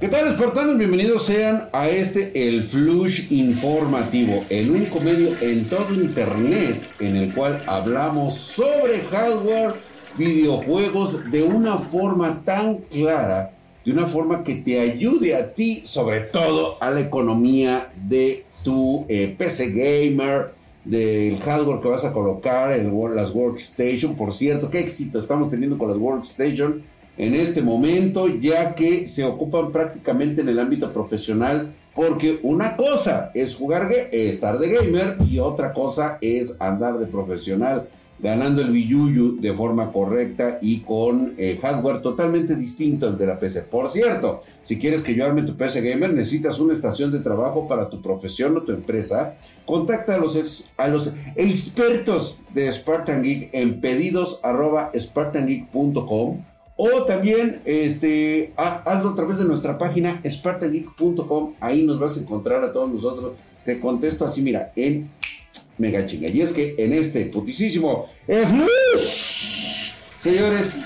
¿Qué 0.00 0.08
tal, 0.08 0.26
espartanos? 0.28 0.76
Bienvenidos 0.76 1.24
sean 1.24 1.68
a 1.72 1.88
este 1.88 2.48
El 2.48 2.64
Flush 2.64 3.30
Informativo, 3.30 4.44
el 4.48 4.70
único 4.70 5.00
medio 5.00 5.36
en 5.40 5.68
todo 5.68 5.94
Internet 5.94 6.82
en 7.00 7.16
el 7.16 7.32
cual 7.32 7.62
hablamos 7.66 8.34
sobre 8.34 9.00
hardware, 9.10 9.74
videojuegos 10.18 11.30
de 11.30 11.42
una 11.42 11.78
forma 11.78 12.42
tan 12.44 12.78
clara, 12.78 13.52
de 13.84 13.92
una 13.92 14.06
forma 14.06 14.42
que 14.42 14.56
te 14.56 14.80
ayude 14.80 15.36
a 15.36 15.54
ti, 15.54 15.82
sobre 15.84 16.20
todo 16.20 16.76
a 16.82 16.90
la 16.90 17.00
economía 17.00 17.92
de 17.94 18.44
tu 18.62 19.06
eh, 19.08 19.34
PC 19.38 19.70
gamer, 19.70 20.52
del 20.84 21.38
hardware 21.38 21.80
que 21.80 21.88
vas 21.88 22.04
a 22.04 22.12
colocar, 22.12 22.72
en 22.72 22.92
las 23.14 23.34
workstation. 23.34 24.16
Por 24.16 24.34
cierto, 24.34 24.70
qué 24.70 24.80
éxito 24.80 25.18
estamos 25.18 25.50
teniendo 25.50 25.78
con 25.78 25.88
las 25.88 25.98
workstation 25.98 26.82
en 27.16 27.34
este 27.34 27.62
momento, 27.62 28.26
ya 28.28 28.74
que 28.74 29.06
se 29.06 29.24
ocupan 29.24 29.70
prácticamente 29.70 30.40
en 30.40 30.48
el 30.48 30.58
ámbito 30.58 30.92
profesional, 30.92 31.72
porque 31.94 32.40
una 32.42 32.76
cosa 32.76 33.30
es 33.34 33.54
jugar, 33.54 33.88
estar 34.10 34.58
de 34.58 34.68
gamer 34.68 35.16
y 35.30 35.38
otra 35.38 35.72
cosa 35.72 36.18
es 36.20 36.56
andar 36.58 36.98
de 36.98 37.06
profesional, 37.06 37.88
ganando 38.24 38.62
el 38.62 38.70
billuyu 38.70 39.38
de 39.38 39.52
forma 39.52 39.92
correcta 39.92 40.58
y 40.62 40.80
con 40.80 41.34
eh, 41.36 41.58
hardware 41.60 42.00
totalmente 42.00 42.56
distinto 42.56 43.06
al 43.06 43.18
de 43.18 43.26
la 43.26 43.38
PC. 43.38 43.60
Por 43.64 43.90
cierto, 43.90 44.42
si 44.62 44.78
quieres 44.78 45.02
que 45.02 45.14
yo 45.14 45.26
arme 45.26 45.42
tu 45.42 45.58
PC 45.58 45.82
gamer, 45.82 46.14
necesitas 46.14 46.58
una 46.58 46.72
estación 46.72 47.12
de 47.12 47.18
trabajo 47.18 47.68
para 47.68 47.90
tu 47.90 48.00
profesión 48.00 48.56
o 48.56 48.62
tu 48.62 48.72
empresa. 48.72 49.34
Contacta 49.66 50.14
a 50.14 50.18
los, 50.18 50.36
expertos 51.36 52.38
de 52.54 52.72
Spartan 52.72 53.22
Geek 53.22 53.50
en 53.52 53.82
pedidos 53.82 54.40
spartangeek.com 54.98 56.38
o 56.76 57.04
también 57.04 57.60
este, 57.66 58.54
hazlo 58.56 59.10
a 59.10 59.14
través 59.14 59.36
de 59.36 59.44
nuestra 59.44 59.76
página 59.76 60.22
spartangeek.com. 60.26 61.52
Ahí 61.60 61.82
nos 61.82 62.00
vas 62.00 62.16
a 62.16 62.20
encontrar 62.20 62.64
a 62.64 62.72
todos 62.72 62.90
nosotros. 62.90 63.34
Te 63.66 63.80
contesto 63.80 64.24
así, 64.24 64.40
mira, 64.40 64.72
en 64.76 65.10
mega 65.78 66.06
chinga. 66.06 66.28
Y 66.28 66.40
es 66.40 66.52
que 66.52 66.74
en 66.78 66.92
este 66.92 67.26
putisísimo 67.26 68.08
señores, 70.18 70.76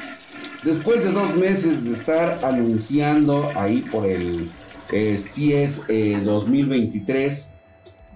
después 0.64 1.04
de 1.04 1.12
dos 1.12 1.34
meses 1.36 1.84
de 1.84 1.92
estar 1.92 2.44
anunciando 2.44 3.50
ahí 3.54 3.82
por 3.82 4.06
el 4.06 4.50
eh, 4.92 5.18
CIES 5.18 5.82
2023, 6.24 7.50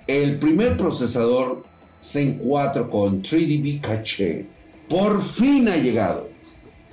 el 0.06 0.38
primer 0.38 0.76
procesador 0.76 1.64
Zen 2.02 2.38
4 2.38 2.90
con 2.90 3.22
3DB 3.22 3.80
Cache 3.80 4.44
por 4.88 5.22
fin 5.22 5.68
ha 5.68 5.76
llegado. 5.76 6.32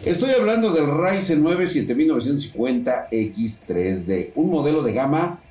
Estoy 0.06 0.30
hablando 0.32 0.72
del 0.72 0.86
Ryzen 0.88 1.44
9 1.44 1.66
7950X3D, 1.66 4.32
un 4.36 4.50
modelo 4.50 4.82
de 4.84 4.94
gama 4.94 5.42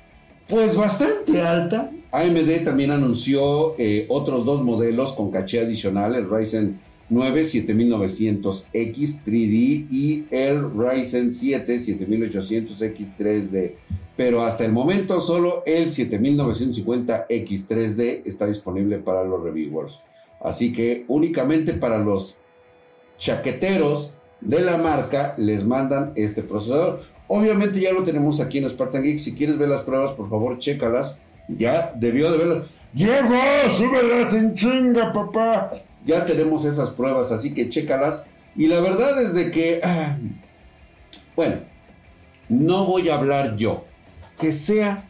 pues 0.49 0.75
bastante 0.75 1.41
alta. 1.41 1.89
AMD 2.11 2.65
también 2.65 2.91
anunció 2.91 3.75
eh, 3.77 4.07
otros 4.09 4.43
dos 4.43 4.63
modelos 4.63 5.13
con 5.13 5.29
caché 5.29 5.59
adicional, 5.61 6.15
el 6.15 6.27
Ryzen 6.29 6.79
9 7.09 7.43
7900X 7.43 9.23
3D 9.25 9.87
y 9.91 10.25
el 10.31 10.63
Ryzen 10.71 11.31
7 11.31 11.77
7800X3D. 11.77 13.73
Pero 14.17 14.41
hasta 14.41 14.65
el 14.65 14.71
momento 14.73 15.21
solo 15.21 15.61
el 15.65 15.91
7950X3D 15.91 18.23
está 18.25 18.47
disponible 18.47 18.97
para 18.97 19.23
los 19.23 19.43
reviewers. 19.43 19.99
Así 20.41 20.73
que 20.73 21.05
únicamente 21.07 21.73
para 21.73 21.99
los 21.99 22.37
chaqueteros 23.17 24.13
de 24.41 24.61
la 24.61 24.77
marca 24.77 25.35
les 25.37 25.63
mandan 25.65 26.13
este 26.15 26.41
procesador. 26.41 27.01
Obviamente 27.31 27.79
ya 27.79 27.93
lo 27.93 28.03
tenemos 28.03 28.41
aquí 28.41 28.57
en 28.57 28.67
Spartan 28.67 29.03
Geek. 29.03 29.19
Si 29.19 29.35
quieres 29.35 29.57
ver 29.57 29.69
las 29.69 29.81
pruebas, 29.81 30.13
por 30.13 30.27
favor, 30.27 30.57
chécalas. 30.57 31.13
Ya 31.47 31.93
debió 31.95 32.31
de 32.31 32.37
verlas. 32.37 32.67
¡Llegó! 32.93 33.69
¡Súbelas 33.69 34.33
en 34.33 34.55
chinga, 34.55 35.13
papá! 35.13 35.71
Ya 36.05 36.25
tenemos 36.25 36.65
esas 36.65 36.89
pruebas, 36.89 37.31
así 37.31 37.53
que 37.53 37.69
chécalas. 37.69 38.23
Y 38.55 38.65
la 38.65 38.79
verdad 38.79 39.21
es 39.21 39.35
de 39.35 39.51
que. 39.51 39.79
Ah, 39.83 40.17
bueno, 41.35 41.57
no 42.49 42.85
voy 42.85 43.09
a 43.09 43.15
hablar 43.15 43.55
yo. 43.57 43.83
Que 44.39 44.51
sea 44.51 45.05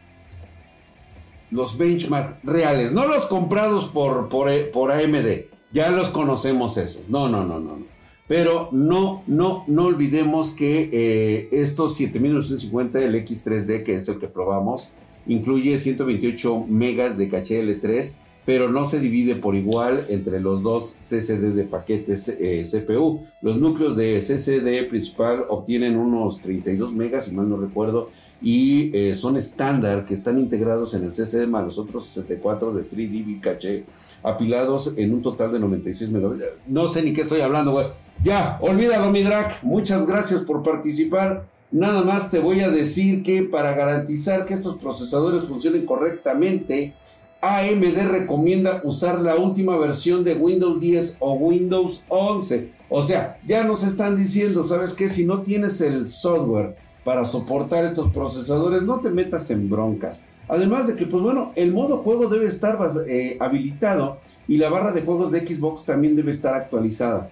los 1.50 1.78
benchmark 1.78 2.36
reales, 2.44 2.92
no 2.92 3.06
los 3.06 3.24
comprados 3.24 3.86
por, 3.86 4.28
por, 4.28 4.50
por 4.72 4.92
AMD. 4.92 5.46
Ya 5.72 5.88
los 5.88 6.10
conocemos 6.10 6.76
eso. 6.76 7.00
No, 7.08 7.30
no, 7.30 7.44
no, 7.44 7.58
no. 7.58 7.76
no. 7.76 7.99
Pero 8.30 8.68
no, 8.70 9.24
no, 9.26 9.64
no 9.66 9.86
olvidemos 9.86 10.52
que 10.52 10.88
eh, 10.92 11.48
estos 11.50 11.96
7950, 11.96 13.02
el 13.02 13.16
X3D, 13.16 13.82
que 13.82 13.96
es 13.96 14.08
el 14.08 14.20
que 14.20 14.28
probamos, 14.28 14.88
incluye 15.26 15.76
128 15.76 16.66
megas 16.68 17.18
de 17.18 17.28
caché 17.28 17.60
L3, 17.60 18.12
pero 18.46 18.68
no 18.68 18.84
se 18.84 19.00
divide 19.00 19.34
por 19.34 19.56
igual 19.56 20.06
entre 20.10 20.38
los 20.38 20.62
dos 20.62 20.94
CCD 21.00 21.54
de 21.56 21.64
paquetes 21.64 22.28
eh, 22.28 22.62
CPU. 22.62 23.24
Los 23.42 23.56
núcleos 23.56 23.96
de 23.96 24.20
CCD 24.20 24.88
principal 24.88 25.46
obtienen 25.48 25.96
unos 25.96 26.40
32 26.40 26.92
megas, 26.92 27.24
si 27.24 27.32
mal 27.32 27.48
no 27.48 27.56
recuerdo, 27.56 28.10
y 28.40 28.96
eh, 28.96 29.16
son 29.16 29.38
estándar 29.38 30.06
que 30.06 30.14
están 30.14 30.38
integrados 30.38 30.94
en 30.94 31.02
el 31.02 31.10
CCD 31.10 31.48
más 31.48 31.64
los 31.64 31.78
otros 31.78 32.06
64 32.06 32.74
de 32.74 32.88
3DB 32.88 33.40
caché 33.40 33.84
apilados 34.22 34.92
en 34.96 35.14
un 35.14 35.22
total 35.22 35.52
de 35.52 35.60
96 35.60 36.10
megas. 36.10 36.32
No 36.66 36.88
sé 36.88 37.02
ni 37.02 37.12
qué 37.12 37.22
estoy 37.22 37.40
hablando, 37.40 37.72
güey. 37.72 37.86
Ya, 38.22 38.58
olvídalo, 38.60 39.10
mi 39.10 39.22
drag. 39.22 39.58
Muchas 39.62 40.06
gracias 40.06 40.42
por 40.42 40.62
participar. 40.62 41.46
Nada 41.70 42.02
más 42.02 42.30
te 42.30 42.40
voy 42.40 42.60
a 42.60 42.70
decir 42.70 43.22
que 43.22 43.42
para 43.42 43.74
garantizar 43.74 44.44
que 44.44 44.54
estos 44.54 44.76
procesadores 44.76 45.44
funcionen 45.44 45.86
correctamente, 45.86 46.94
AMD 47.40 48.08
recomienda 48.10 48.80
usar 48.84 49.20
la 49.20 49.36
última 49.36 49.76
versión 49.78 50.24
de 50.24 50.34
Windows 50.34 50.80
10 50.80 51.16
o 51.20 51.34
Windows 51.34 52.02
11. 52.08 52.70
O 52.88 53.02
sea, 53.02 53.38
ya 53.46 53.64
nos 53.64 53.84
están 53.84 54.16
diciendo, 54.16 54.64
¿sabes 54.64 54.92
qué? 54.92 55.08
Si 55.08 55.24
no 55.24 55.42
tienes 55.42 55.80
el 55.80 56.06
software 56.06 56.76
para 57.04 57.24
soportar 57.24 57.84
estos 57.84 58.12
procesadores, 58.12 58.82
no 58.82 59.00
te 59.00 59.10
metas 59.10 59.50
en 59.50 59.70
broncas. 59.70 60.18
Además 60.50 60.88
de 60.88 60.96
que, 60.96 61.06
pues 61.06 61.22
bueno, 61.22 61.52
el 61.54 61.72
modo 61.72 61.98
juego 61.98 62.28
debe 62.28 62.46
estar 62.46 62.76
eh, 63.06 63.36
habilitado 63.38 64.18
y 64.48 64.56
la 64.56 64.68
barra 64.68 64.90
de 64.90 65.02
juegos 65.02 65.30
de 65.30 65.46
Xbox 65.46 65.84
también 65.84 66.16
debe 66.16 66.32
estar 66.32 66.54
actualizada. 66.54 67.30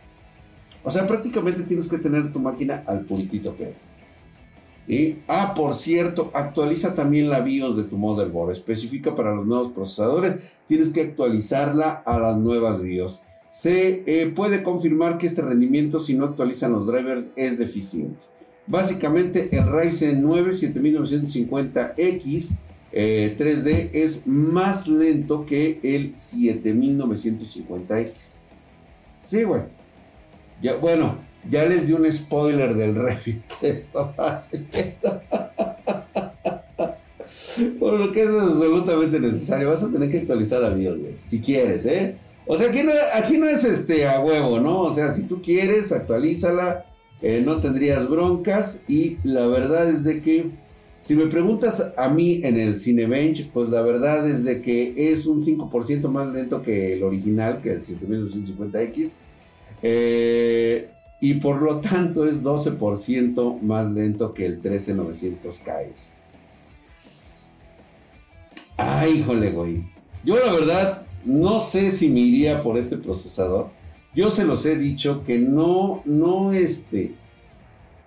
O 0.84 0.90
sea, 0.92 1.04
prácticamente 1.04 1.64
tienes 1.64 1.88
que 1.88 1.98
tener 1.98 2.32
tu 2.32 2.38
máquina 2.38 2.84
al 2.86 3.00
puntito 3.00 3.56
que 3.56 3.72
¿Y? 4.86 5.16
Ah, 5.26 5.52
por 5.54 5.74
cierto, 5.74 6.30
actualiza 6.32 6.94
también 6.94 7.28
la 7.28 7.40
BIOS 7.40 7.76
de 7.76 7.82
tu 7.82 7.98
motherboard. 7.98 8.52
Específica 8.52 9.16
para 9.16 9.34
los 9.34 9.46
nuevos 9.46 9.72
procesadores. 9.72 10.36
Tienes 10.68 10.90
que 10.90 11.02
actualizarla 11.02 11.90
a 12.06 12.20
las 12.20 12.36
nuevas 12.38 12.80
BIOS. 12.80 13.24
Se 13.50 14.04
eh, 14.06 14.32
puede 14.34 14.62
confirmar 14.62 15.18
que 15.18 15.26
este 15.26 15.42
rendimiento, 15.42 15.98
si 15.98 16.14
no 16.14 16.24
actualizan 16.24 16.72
los 16.72 16.86
drivers, 16.86 17.26
es 17.34 17.58
deficiente. 17.58 18.20
Básicamente, 18.68 19.48
el 19.50 19.70
Ryzen 19.70 20.22
9 20.22 20.52
7950X 20.52 22.56
3D 22.92 23.90
es 23.92 24.26
más 24.26 24.88
lento 24.88 25.44
que 25.46 25.78
el 25.82 26.14
7950X. 26.16 28.12
Sí, 29.24 29.42
güey. 29.42 29.62
Ya, 30.62 30.76
bueno, 30.76 31.16
ya 31.48 31.64
les 31.64 31.86
di 31.86 31.92
un 31.92 32.10
spoiler 32.12 32.74
del 32.74 32.94
review 32.94 33.36
esto 33.62 34.12
hace. 34.16 34.64
Por 37.78 37.98
lo 37.98 38.12
que 38.12 38.22
es 38.22 38.28
absolutamente 38.28 39.18
necesario. 39.20 39.70
Vas 39.70 39.82
a 39.82 39.90
tener 39.90 40.10
que 40.10 40.18
actualizar 40.18 40.64
a 40.64 40.70
BIOS, 40.70 40.98
güey. 40.98 41.16
Si 41.16 41.40
quieres, 41.40 41.86
¿eh? 41.86 42.16
O 42.46 42.56
sea, 42.56 42.70
aquí 42.70 42.82
no, 42.82 42.92
aquí 43.14 43.36
no 43.36 43.48
es 43.48 43.64
este 43.64 44.06
a 44.06 44.20
huevo, 44.20 44.60
¿no? 44.60 44.80
O 44.80 44.94
sea, 44.94 45.12
si 45.12 45.22
tú 45.22 45.42
quieres, 45.42 45.92
actualízala. 45.92 46.84
Eh, 47.20 47.42
no 47.44 47.60
tendrías 47.60 48.08
broncas. 48.08 48.82
Y 48.88 49.18
la 49.24 49.46
verdad 49.46 49.88
es 49.90 50.04
de 50.04 50.22
que, 50.22 50.50
si 51.00 51.14
me 51.14 51.26
preguntas 51.26 51.92
a 51.96 52.08
mí 52.08 52.40
en 52.42 52.58
el 52.58 52.78
Cinebench, 52.78 53.50
pues 53.50 53.68
la 53.68 53.82
verdad 53.82 54.28
es 54.28 54.44
de 54.44 54.60
que 54.62 55.12
es 55.12 55.26
un 55.26 55.40
5% 55.40 56.08
más 56.08 56.32
lento 56.32 56.62
que 56.62 56.94
el 56.94 57.02
original, 57.02 57.60
que 57.62 57.72
el 57.72 57.82
7250X 57.84 59.12
Eh, 59.82 60.88
y 61.20 61.34
por 61.34 61.62
lo 61.62 61.80
tanto 61.80 62.26
es 62.26 62.42
12% 62.42 63.60
más 63.60 63.90
lento 63.90 64.34
que 64.34 64.46
el 64.46 64.60
13900KS. 64.60 66.10
Ay, 68.76 69.18
híjole, 69.18 69.50
güey. 69.50 69.84
Yo 70.24 70.36
la 70.44 70.52
verdad 70.52 71.02
no 71.24 71.60
sé 71.60 71.92
si 71.92 72.08
me 72.08 72.20
iría 72.20 72.62
por 72.62 72.76
este 72.76 72.96
procesador. 72.96 73.68
Yo 74.14 74.30
se 74.30 74.44
los 74.44 74.64
he 74.66 74.76
dicho 74.76 75.24
que 75.24 75.38
no, 75.38 76.02
no, 76.04 76.52
este, 76.52 77.12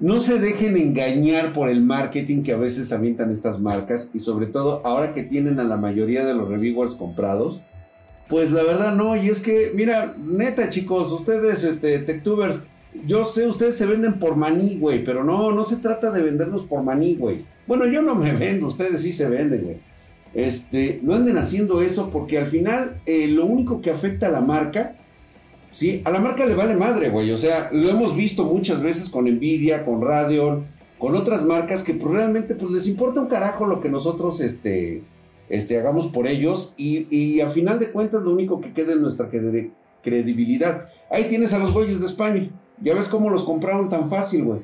no 0.02 0.20
se 0.20 0.40
dejen 0.40 0.76
engañar 0.78 1.54
por 1.54 1.70
el 1.70 1.82
marketing 1.82 2.42
que 2.42 2.54
a 2.54 2.58
veces 2.58 2.92
avientan 2.92 3.32
estas 3.32 3.60
marcas 3.60 4.10
y 4.14 4.20
sobre 4.20 4.48
todo 4.48 4.82
ahora 4.84 5.14
que 5.14 5.22
tienen 5.22 5.60
a 5.60 5.64
la 5.64 5.78
mayoría 5.78 6.26
de 6.26 6.34
los 6.34 6.50
reviewers 6.50 6.96
comprados. 6.96 7.62
Pues 8.28 8.50
la 8.50 8.64
verdad 8.64 8.96
no, 8.96 9.16
y 9.16 9.30
es 9.30 9.42
que, 9.42 9.72
mira, 9.76 10.16
neta 10.18 10.70
chicos, 10.70 11.12
ustedes, 11.12 11.64
este, 11.64 12.00
TechTubers, 12.00 12.62
yo 13.06 13.24
sé, 13.24 13.46
ustedes 13.46 13.78
se 13.78 13.86
venden 13.86 14.18
por 14.18 14.36
maní, 14.36 14.78
güey, 14.80 15.04
pero 15.04 15.24
no, 15.24 15.52
no 15.52 15.64
se 15.64 15.76
trata 15.76 16.10
de 16.12 16.22
vendernos 16.22 16.64
por 16.64 16.82
maní, 16.82 17.16
güey. 17.16 17.46
Bueno, 17.68 17.86
yo 17.86 18.02
no 18.02 18.16
me 18.16 18.34
vendo, 18.38 18.68
ustedes 18.68 19.02
sí 19.02 19.14
se 19.14 19.30
venden, 19.30 19.62
güey. 19.64 19.78
Este, 20.34 21.00
no 21.04 21.14
anden 21.14 21.38
haciendo 21.38 21.82
eso 21.82 22.10
porque 22.10 22.40
al 22.40 22.48
final 22.48 22.96
eh, 23.06 23.28
lo 23.28 23.46
único 23.46 23.82
que 23.82 23.92
afecta 23.92 24.28
a 24.28 24.32
la 24.32 24.42
marca, 24.42 24.96
¿sí? 25.72 26.02
A 26.06 26.12
la 26.12 26.20
marca 26.20 26.46
le 26.46 26.56
vale 26.56 26.76
madre, 26.76 27.10
güey. 27.10 27.32
O 27.32 27.38
sea, 27.38 27.70
lo 27.72 27.90
hemos 27.90 28.16
visto 28.16 28.44
muchas 28.44 28.82
veces 28.82 29.10
con 29.10 29.26
Nvidia, 29.26 29.86
con 29.86 30.02
Radeon, 30.02 30.66
con 31.00 31.16
otras 31.16 31.44
marcas 31.44 31.84
que 31.84 31.94
pues, 31.94 32.14
realmente 32.14 32.56
pues 32.56 32.72
les 32.72 32.88
importa 32.88 33.22
un 33.22 33.28
carajo 33.28 33.66
lo 33.66 33.82
que 33.82 33.90
nosotros 33.90 34.40
este, 34.40 35.02
este, 35.50 35.80
hagamos 35.80 36.08
por 36.08 36.28
ellos 36.28 36.74
y, 36.78 37.08
y 37.16 37.42
al 37.42 37.52
final 37.54 37.80
de 37.80 37.92
cuentas 37.92 38.22
lo 38.22 38.32
único 38.32 38.62
que 38.62 38.74
queda 38.74 38.94
es 38.94 39.00
nuestra 39.00 39.30
credibilidad. 40.04 40.90
Ahí 41.10 41.26
tienes 41.26 41.54
a 41.54 41.60
los 41.60 41.74
güeyes 41.74 42.00
de 42.00 42.06
España. 42.06 42.50
Ya 42.80 42.94
ves 42.94 43.08
cómo 43.08 43.30
los 43.30 43.44
compraron 43.44 43.90
tan 43.90 44.10
fácil, 44.10 44.44
güey. 44.44 44.60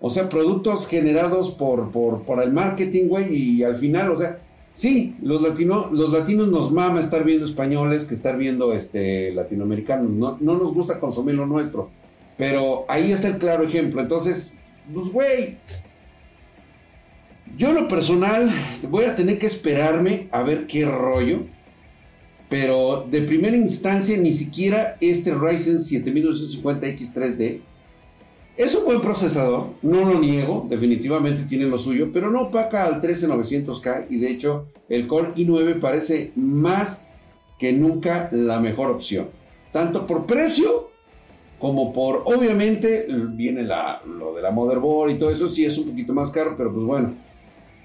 O 0.00 0.10
sea, 0.10 0.28
productos 0.28 0.86
generados 0.86 1.50
por, 1.50 1.90
por, 1.90 2.22
por 2.24 2.42
el 2.42 2.52
marketing, 2.52 3.08
güey, 3.08 3.34
y 3.34 3.62
al 3.62 3.76
final, 3.76 4.10
o 4.10 4.16
sea, 4.16 4.38
sí, 4.74 5.16
los, 5.22 5.40
los 5.40 6.12
latinos 6.12 6.48
nos 6.48 6.70
mama 6.70 7.00
estar 7.00 7.24
viendo 7.24 7.46
españoles 7.46 8.04
que 8.04 8.14
estar 8.14 8.36
viendo 8.36 8.74
este, 8.74 9.32
latinoamericanos. 9.32 10.10
No, 10.10 10.36
no 10.40 10.58
nos 10.58 10.74
gusta 10.74 11.00
consumir 11.00 11.36
lo 11.36 11.46
nuestro. 11.46 11.90
Pero 12.36 12.84
ahí 12.88 13.12
está 13.12 13.28
el 13.28 13.38
claro 13.38 13.64
ejemplo. 13.64 14.00
Entonces, 14.00 14.52
pues, 14.92 15.08
güey, 15.08 15.56
yo 17.56 17.68
en 17.68 17.76
lo 17.76 17.88
personal 17.88 18.50
voy 18.90 19.04
a 19.04 19.14
tener 19.14 19.38
que 19.38 19.46
esperarme 19.46 20.28
a 20.32 20.42
ver 20.42 20.66
qué 20.66 20.84
rollo. 20.84 21.40
Pero 22.48 23.06
de 23.10 23.22
primera 23.22 23.56
instancia 23.56 24.16
ni 24.18 24.32
siquiera 24.32 24.96
este 25.00 25.34
Ryzen 25.34 25.78
7250X3D 25.78 27.60
es 28.56 28.74
un 28.76 28.84
buen 28.84 29.00
procesador, 29.00 29.70
no 29.82 30.04
lo 30.04 30.20
niego, 30.20 30.66
definitivamente 30.70 31.42
tiene 31.42 31.64
lo 31.64 31.76
suyo, 31.76 32.10
pero 32.12 32.30
no 32.30 32.42
opaca 32.42 32.84
al 32.84 33.00
13900K 33.00 34.06
y 34.10 34.18
de 34.18 34.30
hecho 34.30 34.66
el 34.88 35.08
Core 35.08 35.34
i9 35.34 35.80
parece 35.80 36.30
más 36.36 37.04
que 37.58 37.72
nunca 37.72 38.28
la 38.30 38.60
mejor 38.60 38.90
opción, 38.90 39.26
tanto 39.72 40.06
por 40.06 40.26
precio 40.26 40.90
como 41.58 41.92
por, 41.92 42.22
obviamente, 42.26 43.06
viene 43.08 43.62
lo 43.62 44.34
de 44.34 44.42
la 44.42 44.50
motherboard 44.50 45.10
y 45.10 45.14
todo 45.14 45.30
eso, 45.30 45.48
sí 45.48 45.64
es 45.64 45.78
un 45.78 45.88
poquito 45.88 46.12
más 46.12 46.30
caro, 46.30 46.54
pero 46.56 46.72
pues 46.72 46.84
bueno, 46.84 47.14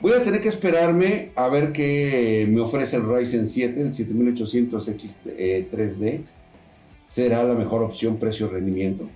voy 0.02 0.14
a 0.14 0.24
tener 0.24 0.42
que 0.42 0.50
esperarme 0.50 1.30
a 1.36 1.48
ver 1.48 1.72
qué 1.72 2.48
me 2.50 2.62
ofrece 2.62 2.98
el 2.98 3.08
Ryzen 3.08 3.48
7, 3.48 3.82
el 3.82 3.92
7800X3D, 3.92 6.04
eh, 6.04 6.22
será 7.10 7.44
la 7.44 7.56
mejor 7.56 7.82
opción 7.82 8.18
precio-rendimiento 8.18 9.08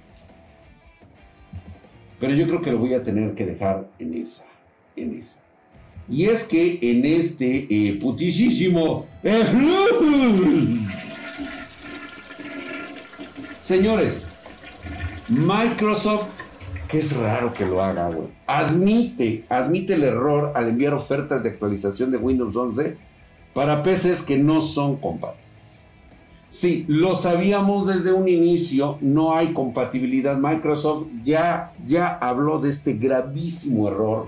pero 2.23 2.35
yo 2.35 2.47
creo 2.47 2.61
que 2.61 2.71
lo 2.71 2.77
voy 2.77 2.93
a 2.93 3.03
tener 3.03 3.35
que 3.35 3.45
dejar 3.45 3.89
en 3.99 4.13
esa, 4.13 4.45
en 4.95 5.13
esa. 5.13 5.39
Y 6.07 6.27
es 6.27 6.45
que 6.45 6.79
en 6.81 7.03
este 7.03 7.67
eh, 7.69 7.99
putisísimo... 7.99 9.07
Señores, 13.61 14.25
Microsoft, 15.27 16.29
que 16.87 16.99
es 16.99 17.13
raro 17.13 17.53
que 17.53 17.65
lo 17.65 17.83
haga, 17.83 18.07
güey, 18.07 18.29
admite, 18.47 19.43
admite 19.49 19.95
el 19.95 20.05
error 20.05 20.53
al 20.55 20.69
enviar 20.69 20.93
ofertas 20.93 21.43
de 21.43 21.49
actualización 21.49 22.09
de 22.09 22.19
Windows 22.19 22.55
11 22.55 22.95
para 23.53 23.83
PCs 23.83 24.21
que 24.21 24.37
no 24.37 24.61
son 24.61 24.95
compatibles. 24.95 25.43
Sí, 26.53 26.85
lo 26.87 27.15
sabíamos 27.15 27.87
desde 27.87 28.13
un 28.13 28.27
inicio, 28.27 28.99
no 29.01 29.33
hay 29.33 29.53
compatibilidad. 29.53 30.37
Microsoft 30.37 31.07
ya, 31.25 31.73
ya 31.87 32.09
habló 32.09 32.59
de 32.59 32.69
este 32.69 32.93
gravísimo 32.93 33.87
error 33.87 34.27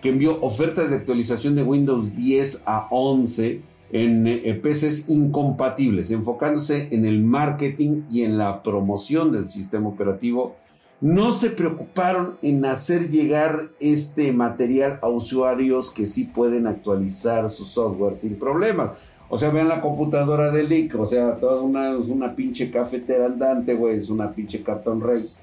que 0.00 0.08
envió 0.08 0.40
ofertas 0.40 0.88
de 0.88 0.96
actualización 0.96 1.56
de 1.56 1.62
Windows 1.64 2.16
10 2.16 2.62
a 2.64 2.88
11 2.90 3.60
en, 3.92 4.26
en 4.26 4.62
PCs 4.62 5.10
incompatibles, 5.10 6.10
enfocándose 6.10 6.88
en 6.90 7.04
el 7.04 7.22
marketing 7.22 8.04
y 8.10 8.22
en 8.22 8.38
la 8.38 8.62
promoción 8.62 9.30
del 9.30 9.46
sistema 9.46 9.90
operativo. 9.90 10.56
No 11.02 11.32
se 11.32 11.50
preocuparon 11.50 12.38
en 12.40 12.64
hacer 12.64 13.10
llegar 13.10 13.68
este 13.78 14.32
material 14.32 14.98
a 15.02 15.08
usuarios 15.08 15.90
que 15.90 16.06
sí 16.06 16.24
pueden 16.24 16.66
actualizar 16.66 17.50
su 17.50 17.66
software 17.66 18.14
sin 18.14 18.36
problemas. 18.36 18.92
O 19.30 19.36
sea, 19.36 19.50
vean 19.50 19.68
la 19.68 19.80
computadora 19.80 20.50
de 20.50 20.62
Lick, 20.62 20.94
o 20.98 21.06
sea, 21.06 21.36
toda 21.36 21.60
una, 21.60 21.90
es 21.98 22.08
una 22.08 22.34
pinche 22.34 22.70
cafetera 22.70 23.26
andante, 23.26 23.74
güey, 23.74 23.98
es 23.98 24.08
una 24.08 24.32
pinche 24.32 24.62
cartón 24.62 25.00
race. 25.00 25.40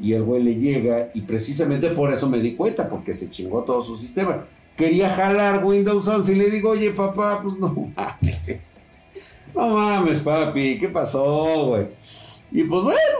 Y 0.00 0.12
el 0.12 0.22
güey 0.22 0.42
le 0.42 0.56
llega, 0.56 1.10
y 1.14 1.22
precisamente 1.22 1.90
por 1.90 2.12
eso 2.12 2.28
me 2.28 2.38
di 2.38 2.54
cuenta, 2.54 2.88
porque 2.88 3.14
se 3.14 3.30
chingó 3.30 3.62
todo 3.62 3.82
su 3.82 3.96
sistema. 3.96 4.44
Quería 4.76 5.08
jalar 5.08 5.64
Windows 5.64 6.06
11 6.06 6.32
y 6.32 6.36
le 6.36 6.50
digo, 6.50 6.70
oye, 6.70 6.90
papá, 6.90 7.40
pues 7.42 7.56
no 7.58 7.68
mames. 7.96 8.60
No 9.54 9.68
mames, 9.68 10.20
papi, 10.20 10.78
¿qué 10.78 10.88
pasó, 10.88 11.66
güey? 11.66 11.86
Y 12.52 12.64
pues 12.64 12.82
bueno, 12.82 13.18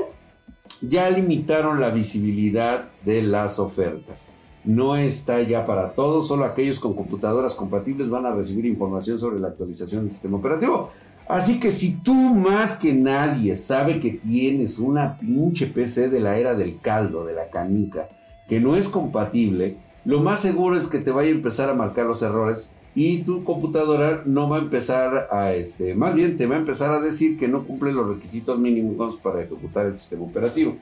ya 0.81 1.11
limitaron 1.11 1.81
la 1.81 1.91
visibilidad 1.91 2.89
de 3.05 3.23
las 3.23 3.59
ofertas 3.59 4.27
no 4.65 4.97
está 4.97 5.41
ya 5.43 5.67
para 5.67 5.93
todos, 5.93 6.29
solo 6.29 6.45
aquellos 6.45 6.79
con 6.79 6.95
computadoras 6.95 7.55
compatibles 7.55 8.11
van 8.11 8.27
a 8.27 8.33
recibir 8.33 8.67
información 8.67 9.19
sobre 9.19 9.39
la 9.39 9.49
actualización 9.49 10.03
del 10.03 10.13
sistema 10.13 10.39
operativo. 10.39 10.91
Así 11.29 11.61
que 11.61 11.71
si 11.71 11.97
tú 11.97 12.15
más 12.15 12.77
que 12.77 12.93
nadie 12.95 13.55
sabe 13.55 14.01
que 14.01 14.13
tienes 14.13 14.79
una 14.79 15.19
pinche 15.19 15.67
PC 15.67 16.09
de 16.09 16.21
la 16.21 16.39
era 16.39 16.55
del 16.55 16.81
caldo, 16.81 17.25
de 17.25 17.35
la 17.35 17.51
canica, 17.51 18.09
que 18.49 18.61
no 18.61 18.77
es 18.77 18.89
compatible, 18.89 19.77
lo 20.07 20.21
más 20.21 20.41
seguro 20.41 20.77
es 20.77 20.87
que 20.87 20.99
te 20.99 21.11
vaya 21.11 21.29
a 21.29 21.35
empezar 21.35 21.69
a 21.69 21.75
marcar 21.75 22.07
los 22.07 22.23
errores 22.23 22.71
y 22.95 23.19
tu 23.19 23.45
computadora 23.45 24.23
no 24.25 24.49
va 24.49 24.57
a 24.57 24.61
empezar 24.61 25.29
a, 25.31 25.53
este, 25.53 25.95
más 25.95 26.15
bien 26.15 26.39
te 26.39 26.47
va 26.47 26.57
a 26.57 26.59
empezar 26.59 26.93
a 26.93 27.01
decir 27.01 27.39
que 27.39 27.47
no 27.47 27.63
cumple 27.65 27.93
los 27.93 28.09
requisitos 28.09 28.59
mínimos 28.59 29.17
para 29.19 29.43
ejecutar 29.43 29.87
el 29.87 29.99
sistema 29.99 30.25
operativo. 30.25 30.77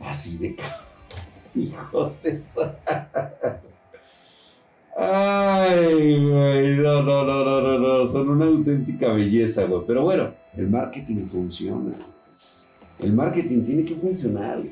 Así 0.00 0.38
de 0.38 0.54
Hijos 1.56 2.22
de 2.22 2.40
Ay, 4.98 6.24
güey, 6.26 6.76
no, 6.76 7.02
no, 7.02 7.24
no, 7.24 7.44
no, 7.44 7.60
no, 7.60 7.78
no, 7.78 8.06
son 8.06 8.30
una 8.30 8.46
auténtica 8.46 9.12
belleza, 9.12 9.64
güey. 9.64 9.82
Pero 9.86 10.02
bueno, 10.02 10.30
el 10.56 10.68
marketing 10.68 11.26
funciona. 11.26 11.94
El 12.98 13.12
marketing 13.12 13.62
tiene 13.64 13.84
que 13.84 13.94
funcionar. 13.94 14.62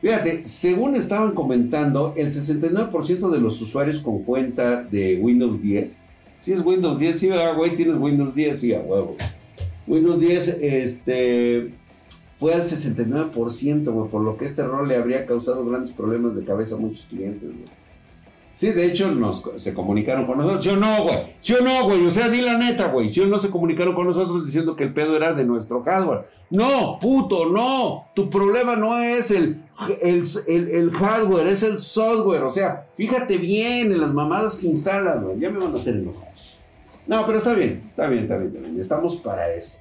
Fíjate, 0.00 0.46
según 0.46 0.94
estaban 0.94 1.32
comentando, 1.32 2.14
el 2.16 2.28
69% 2.28 3.30
de 3.30 3.40
los 3.40 3.60
usuarios 3.60 3.98
con 3.98 4.22
cuenta 4.22 4.82
de 4.82 5.18
Windows 5.20 5.60
10, 5.60 6.00
si 6.40 6.52
es 6.52 6.64
Windows 6.64 6.98
10, 6.98 7.18
sí, 7.18 7.30
güey, 7.56 7.76
tienes 7.76 7.96
Windows 7.96 8.34
10, 8.34 8.60
sí, 8.60 8.72
a 8.72 8.80
huevo. 8.80 9.16
Windows 9.86 10.20
10, 10.20 10.48
este, 10.48 11.70
fue 12.40 12.54
al 12.54 12.62
69%, 12.62 13.92
güey, 13.92 14.08
por 14.08 14.22
lo 14.22 14.38
que 14.38 14.46
este 14.46 14.62
error 14.62 14.88
le 14.88 14.96
habría 14.96 15.26
causado 15.26 15.62
grandes 15.66 15.90
problemas 15.90 16.34
de 16.34 16.42
cabeza 16.42 16.74
a 16.74 16.78
muchos 16.78 17.04
clientes, 17.04 17.50
güey. 17.50 17.68
Sí, 18.54 18.72
de 18.72 18.86
hecho, 18.86 19.10
nos, 19.10 19.42
se 19.56 19.74
comunicaron 19.74 20.26
con 20.26 20.38
nosotros. 20.38 20.64
¿Sí 20.64 20.70
o 20.70 20.76
no, 20.76 21.04
güey? 21.04 21.18
¿Sí 21.40 21.52
o 21.52 21.62
no, 21.62 21.84
güey? 21.84 22.06
O 22.06 22.10
sea, 22.10 22.28
di 22.28 22.40
la 22.40 22.56
neta, 22.56 22.88
güey. 22.88 23.10
¿Sí 23.10 23.20
o 23.20 23.26
no 23.26 23.38
se 23.38 23.50
comunicaron 23.50 23.94
con 23.94 24.06
nosotros 24.06 24.44
diciendo 24.44 24.74
que 24.74 24.84
el 24.84 24.92
pedo 24.92 25.16
era 25.16 25.34
de 25.34 25.44
nuestro 25.44 25.82
hardware? 25.82 26.24
No, 26.48 26.98
puto, 26.98 27.46
no. 27.46 28.06
Tu 28.14 28.28
problema 28.28 28.74
no 28.74 28.98
es 28.98 29.30
el, 29.30 29.62
el, 30.02 30.90
hardware, 30.92 31.46
es 31.46 31.62
el 31.62 31.78
software. 31.78 32.42
O 32.42 32.50
sea, 32.50 32.86
fíjate 32.96 33.36
bien 33.38 33.92
en 33.92 34.00
las 34.00 34.12
mamadas 34.12 34.56
que 34.56 34.66
instalas, 34.66 35.22
güey. 35.22 35.38
Ya 35.38 35.50
me 35.50 35.58
van 35.58 35.72
a 35.72 35.76
hacer 35.76 35.96
enojar. 35.96 36.28
No, 37.06 37.24
pero 37.24 37.38
está 37.38 37.54
bien, 37.54 37.82
está 37.90 38.08
bien, 38.08 38.24
está 38.24 38.36
bien, 38.36 38.48
está 38.48 38.60
bien. 38.60 38.80
Estamos 38.80 39.16
para 39.16 39.54
eso 39.54 39.78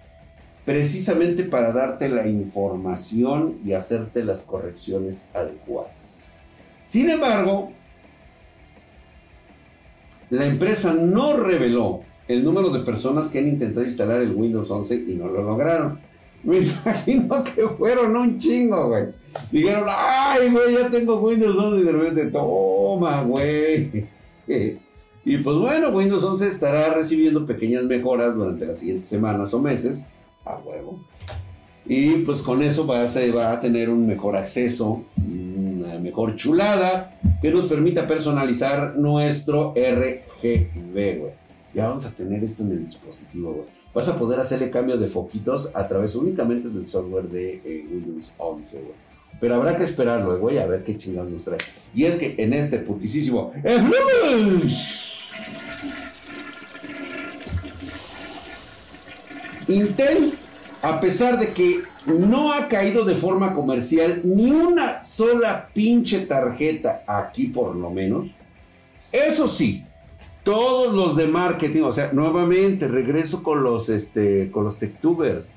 precisamente 0.66 1.44
para 1.44 1.72
darte 1.72 2.10
la 2.10 2.28
información 2.28 3.60
y 3.66 3.74
hacerte 3.74 4.24
las 4.24 4.42
correcciones 4.42 5.28
adecuadas. 5.34 5.92
Sin 6.86 7.10
embargo, 7.10 7.72
la 10.30 10.46
empresa 10.46 10.94
no 10.94 11.38
reveló 11.38 12.02
el 12.28 12.44
número 12.44 12.70
de 12.70 12.82
personas 12.82 13.28
que 13.28 13.40
han 13.40 13.48
intentado 13.48 13.86
instalar 13.86 14.22
el 14.22 14.32
Windows 14.32 14.70
11 14.70 14.96
y 14.96 15.16
no 15.16 15.28
lo 15.28 15.44
lograron. 15.44 16.00
Me 16.44 16.60
imagino 16.60 17.44
que 17.44 17.68
fueron 17.78 18.16
un 18.16 18.40
chingo, 18.40 18.90
güey. 18.90 19.06
Dijeron, 19.52 19.88
ay, 19.90 20.50
güey, 20.50 20.76
ya 20.76 20.90
tengo 20.90 21.20
Windows 21.20 21.56
11 21.58 21.82
y 21.82 21.84
de 21.84 21.92
repente, 21.92 22.26
toma, 22.28 23.24
güey. 23.24 24.08
Y 25.26 25.38
pues 25.38 25.58
bueno, 25.58 25.90
Windows 25.90 26.24
11 26.24 26.48
estará 26.48 26.94
recibiendo 26.94 27.46
pequeñas 27.46 27.84
mejoras 27.84 28.36
durante 28.36 28.66
las 28.66 28.80
siguientes 28.80 29.06
semanas 29.06 29.54
o 29.54 29.60
meses. 29.60 30.04
Huevo. 30.58 31.00
Y 31.86 32.18
pues 32.18 32.42
con 32.42 32.62
eso 32.62 32.86
va 32.86 33.04
a, 33.04 33.32
va 33.36 33.52
a 33.54 33.60
tener 33.60 33.90
un 33.90 34.06
mejor 34.06 34.36
acceso, 34.36 35.04
una 35.18 35.98
mejor 35.98 36.36
chulada 36.36 37.20
que 37.42 37.52
nos 37.52 37.66
permita 37.66 38.08
personalizar 38.08 38.96
nuestro 38.96 39.74
RGB. 39.76 41.32
Ya 41.74 41.88
vamos 41.88 42.06
a 42.06 42.12
tener 42.12 42.44
esto 42.44 42.64
en 42.64 42.72
el 42.72 42.86
dispositivo, 42.86 43.54
güey. 43.54 43.68
Vas 43.94 44.08
a 44.08 44.18
poder 44.20 44.40
hacerle 44.40 44.70
cambio 44.70 44.98
de 44.98 45.08
foquitos 45.08 45.72
a 45.74 45.88
través 45.88 46.14
únicamente 46.14 46.70
del 46.70 46.88
software 46.88 47.28
de 47.28 47.56
eh, 47.66 47.86
Windows 47.92 48.34
11, 48.38 48.78
güey. 48.78 49.10
Pero 49.40 49.56
habrá 49.56 49.78
que 49.78 49.84
esperarlo, 49.84 50.38
güey, 50.38 50.58
a 50.58 50.68
ver 50.68 50.84
qué 50.84 50.96
chingados 50.98 51.32
nos 51.32 51.44
trae. 51.44 51.60
Y 51.96 52.06
es 52.06 52.18
que 52.18 52.36
en 52.38 52.54
este 52.54 52.78
putisísimo 52.80 53.52
Intel, 59.68 60.38
a 60.82 61.00
pesar 61.02 61.40
de 61.40 61.54
que 61.54 61.84
no 62.06 62.54
ha 62.54 62.68
caído 62.68 63.04
de 63.04 63.16
forma 63.16 63.54
comercial 63.54 64.22
ni 64.24 64.52
una 64.52 65.04
sola 65.04 65.70
pinche 65.74 66.22
tarjeta 66.22 67.04
aquí 67.08 67.48
por 67.48 67.76
lo 67.76 67.90
menos, 67.90 68.28
eso 69.12 69.48
sí, 69.48 69.84
todos 70.44 70.94
los 70.94 71.16
de 71.16 71.28
marketing, 71.28 71.82
o 71.84 71.92
sea, 71.92 72.12
nuevamente 72.14 72.88
regreso 72.88 73.44
con 73.44 73.64
los 73.64 73.90
este 73.90 74.50
con 74.52 74.64
los 74.64 74.78
techtubers. 74.78 75.50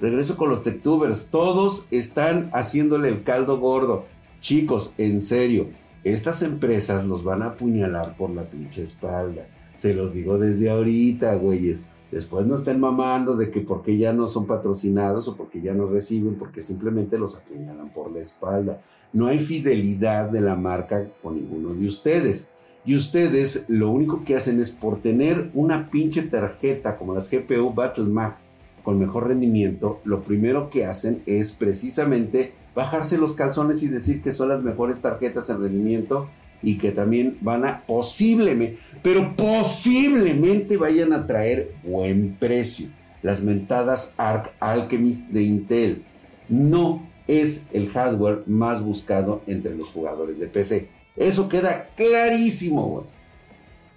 Regreso 0.00 0.36
con 0.36 0.48
los 0.48 0.62
techtubers, 0.62 1.26
todos 1.26 1.86
están 1.90 2.50
haciéndole 2.52 3.08
el 3.08 3.24
caldo 3.24 3.58
gordo. 3.58 4.06
Chicos, 4.40 4.92
en 4.96 5.20
serio, 5.20 5.66
estas 6.04 6.42
empresas 6.42 7.04
los 7.04 7.24
van 7.24 7.42
a 7.42 7.46
apuñalar 7.46 8.16
por 8.16 8.30
la 8.30 8.44
pinche 8.44 8.82
espalda. 8.82 9.46
Se 9.76 9.94
los 9.94 10.14
digo 10.14 10.38
desde 10.38 10.70
ahorita, 10.70 11.34
güeyes. 11.34 11.80
Después 12.10 12.46
no 12.46 12.54
estén 12.54 12.80
mamando 12.80 13.36
de 13.36 13.50
que 13.50 13.60
porque 13.60 13.98
ya 13.98 14.12
no 14.12 14.28
son 14.28 14.46
patrocinados 14.46 15.28
o 15.28 15.36
porque 15.36 15.60
ya 15.60 15.74
no 15.74 15.86
reciben, 15.86 16.36
porque 16.36 16.62
simplemente 16.62 17.18
los 17.18 17.36
apuñalan 17.36 17.90
por 17.90 18.10
la 18.10 18.20
espalda. 18.20 18.80
No 19.12 19.26
hay 19.26 19.38
fidelidad 19.38 20.30
de 20.30 20.40
la 20.40 20.54
marca 20.54 21.06
con 21.22 21.34
ninguno 21.34 21.74
de 21.74 21.86
ustedes. 21.86 22.48
Y 22.84 22.96
ustedes 22.96 23.66
lo 23.68 23.90
único 23.90 24.24
que 24.24 24.36
hacen 24.36 24.60
es 24.60 24.70
por 24.70 25.00
tener 25.00 25.50
una 25.52 25.86
pinche 25.86 26.22
tarjeta 26.22 26.96
como 26.96 27.14
las 27.14 27.30
GPU 27.30 27.74
BattleMag 27.74 28.36
con 28.82 28.98
mejor 28.98 29.28
rendimiento, 29.28 30.00
lo 30.04 30.22
primero 30.22 30.70
que 30.70 30.86
hacen 30.86 31.22
es 31.26 31.52
precisamente 31.52 32.54
bajarse 32.74 33.18
los 33.18 33.34
calzones 33.34 33.82
y 33.82 33.88
decir 33.88 34.22
que 34.22 34.32
son 34.32 34.48
las 34.48 34.62
mejores 34.62 35.00
tarjetas 35.00 35.50
en 35.50 35.60
rendimiento 35.60 36.26
y 36.62 36.78
que 36.78 36.90
también 36.90 37.36
van 37.40 37.64
a 37.64 37.82
posiblemente, 37.86 38.78
pero 39.02 39.34
posiblemente 39.36 40.76
vayan 40.76 41.12
a 41.12 41.26
traer 41.26 41.72
buen 41.82 42.36
precio. 42.38 42.88
Las 43.22 43.40
mentadas 43.40 44.14
Arc 44.16 44.50
Alchemist 44.60 45.28
de 45.28 45.42
Intel 45.42 46.02
no 46.48 47.02
es 47.26 47.62
el 47.72 47.88
hardware 47.90 48.42
más 48.46 48.82
buscado 48.82 49.42
entre 49.46 49.76
los 49.76 49.90
jugadores 49.90 50.38
de 50.38 50.46
PC. 50.46 50.88
Eso 51.16 51.48
queda 51.48 51.88
clarísimo, 51.96 53.06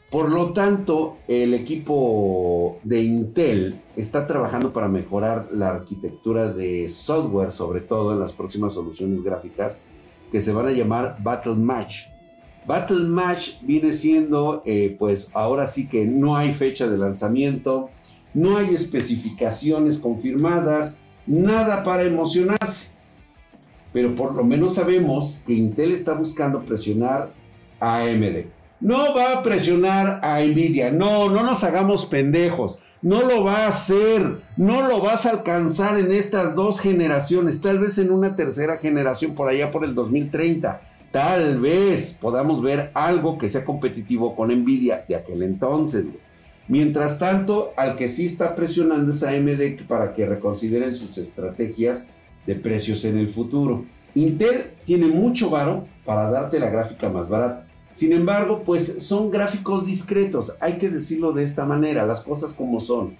Por 0.09 0.29
lo 0.29 0.51
tanto, 0.51 1.17
el 1.27 1.53
equipo 1.53 2.79
de 2.83 3.01
Intel 3.01 3.79
está 3.95 4.27
trabajando 4.27 4.73
para 4.73 4.89
mejorar 4.89 5.47
la 5.51 5.69
arquitectura 5.69 6.51
de 6.51 6.89
software, 6.89 7.51
sobre 7.51 7.79
todo 7.79 8.11
en 8.11 8.19
las 8.19 8.33
próximas 8.33 8.73
soluciones 8.73 9.23
gráficas, 9.23 9.77
que 10.31 10.41
se 10.41 10.51
van 10.51 10.67
a 10.67 10.71
llamar 10.71 11.15
Battle 11.21 11.55
Match. 11.55 12.10
Battle 12.65 13.05
Match 13.05 13.53
viene 13.61 13.91
siendo, 13.91 14.61
eh, 14.65 14.95
pues 14.99 15.29
ahora 15.33 15.65
sí 15.65 15.87
que 15.87 16.05
no 16.05 16.35
hay 16.35 16.53
fecha 16.53 16.87
de 16.87 16.97
lanzamiento, 16.97 17.89
no 18.33 18.57
hay 18.57 18.73
especificaciones 18.73 19.97
confirmadas, 19.97 20.95
nada 21.25 21.83
para 21.83 22.03
emocionarse. 22.03 22.87
Pero 23.93 24.15
por 24.15 24.35
lo 24.35 24.43
menos 24.43 24.75
sabemos 24.75 25.41
que 25.45 25.53
Intel 25.53 25.91
está 25.91 26.13
buscando 26.13 26.61
presionar 26.61 27.31
a 27.79 27.97
AMD. 28.03 28.45
No 28.79 29.13
va 29.15 29.33
a 29.33 29.43
presionar 29.43 30.21
a 30.23 30.39
Nvidia, 30.41 30.91
no, 30.91 31.29
no 31.29 31.43
nos 31.43 31.63
hagamos 31.63 32.05
pendejos, 32.05 32.79
no 33.01 33.21
lo 33.21 33.43
va 33.43 33.65
a 33.65 33.67
hacer, 33.67 34.41
no 34.57 34.87
lo 34.87 35.01
vas 35.01 35.25
a 35.25 35.31
alcanzar 35.31 35.99
en 35.99 36.11
estas 36.11 36.55
dos 36.55 36.79
generaciones, 36.79 37.61
tal 37.61 37.79
vez 37.79 37.97
en 37.97 38.11
una 38.11 38.35
tercera 38.35 38.77
generación 38.77 39.35
por 39.35 39.49
allá 39.49 39.71
por 39.71 39.83
el 39.83 39.93
2030. 39.93 40.81
Tal 41.11 41.59
vez 41.59 42.15
podamos 42.19 42.61
ver 42.61 42.89
algo 42.93 43.37
que 43.37 43.49
sea 43.49 43.65
competitivo 43.65 44.35
con 44.35 44.49
Nvidia 44.49 45.03
de 45.07 45.15
aquel 45.15 45.43
entonces. 45.43 46.05
Mientras 46.69 47.19
tanto, 47.19 47.73
al 47.75 47.97
que 47.97 48.07
sí 48.07 48.25
está 48.25 48.55
presionando 48.55 49.11
es 49.11 49.23
AMD 49.23 49.87
para 49.89 50.13
que 50.13 50.25
reconsideren 50.25 50.95
sus 50.95 51.17
estrategias 51.17 52.07
de 52.47 52.55
precios 52.55 53.03
en 53.03 53.17
el 53.17 53.27
futuro. 53.27 53.83
Intel 54.15 54.71
tiene 54.85 55.07
mucho 55.07 55.49
varo 55.49 55.85
para 56.05 56.29
darte 56.31 56.59
la 56.59 56.69
gráfica 56.69 57.09
más 57.09 57.27
barata. 57.27 57.65
Sin 57.93 58.13
embargo, 58.13 58.63
pues 58.65 59.03
son 59.03 59.31
gráficos 59.31 59.85
discretos, 59.85 60.55
hay 60.61 60.77
que 60.77 60.89
decirlo 60.89 61.33
de 61.33 61.43
esta 61.43 61.65
manera, 61.65 62.05
las 62.05 62.21
cosas 62.21 62.53
como 62.53 62.79
son. 62.79 63.15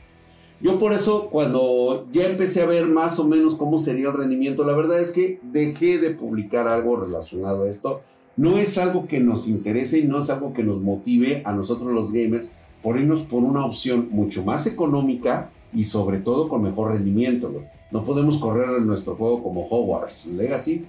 Yo 0.62 0.78
por 0.78 0.94
eso 0.94 1.30
cuando 1.32 2.08
ya 2.12 2.28
empecé 2.28 2.62
a 2.62 2.68
ver 2.68 2.86
más 2.86 3.18
o 3.18 3.28
menos 3.28 3.56
cómo 3.56 3.80
sería 3.80 4.10
el 4.10 4.14
rendimiento, 4.14 4.64
la 4.64 4.76
verdad 4.76 5.00
es 5.00 5.10
que 5.10 5.40
dejé 5.42 5.98
de 5.98 6.12
publicar 6.12 6.68
algo 6.68 6.98
relacionado 6.98 7.64
a 7.64 7.70
esto. 7.70 8.02
No 8.38 8.60
es 8.60 8.78
algo 8.78 9.08
que 9.08 9.20
nos 9.20 9.48
interese 9.48 9.98
y 9.98 10.04
no 10.04 10.20
es 10.20 10.30
algo 10.30 10.54
que 10.54 10.64
nos 10.64 10.80
motive 10.80 11.42
a 11.46 11.54
nosotros 11.54 11.92
los 11.92 12.12
gamers 12.12 12.52
por 12.84 13.00
irnos 13.00 13.22
por 13.22 13.44
una 13.44 13.66
opción 13.66 14.10
mucho 14.12 14.44
más 14.44 14.68
económica 14.68 15.50
y 15.74 15.86
sobre 15.86 16.20
todo 16.20 16.48
con 16.48 16.62
mejor 16.62 16.92
rendimiento. 16.92 17.52
No 17.90 18.04
podemos 18.04 18.38
correr 18.38 18.70
en 18.78 18.86
nuestro 18.86 19.16
juego 19.16 19.42
como 19.42 19.68
Hogwarts 19.68 20.28
Legacy. 20.28 20.86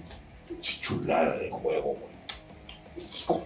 Chulada 0.61 1.37
de 1.37 1.49
juego, 1.49 1.95
güey. 1.95 3.41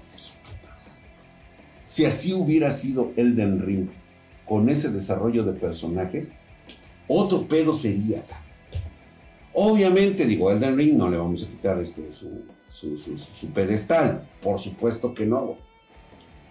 Si 1.87 2.05
así 2.05 2.33
hubiera 2.33 2.71
sido 2.71 3.11
Elden 3.15 3.65
Ring 3.65 3.87
con 4.47 4.69
ese 4.69 4.89
desarrollo 4.89 5.43
de 5.43 5.53
personajes, 5.53 6.29
otro 7.07 7.47
pedo 7.47 7.75
sería. 7.75 8.23
Obviamente, 9.53 10.25
digo, 10.25 10.51
Elden 10.51 10.77
Ring 10.77 10.97
no 10.97 11.09
le 11.09 11.17
vamos 11.17 11.43
a 11.43 11.47
quitar 11.47 11.79
este, 11.79 12.11
su, 12.11 13.47
pedestal. 13.53 14.23
Por 14.41 14.59
supuesto 14.59 15.13
que 15.13 15.25
no. 15.25 15.55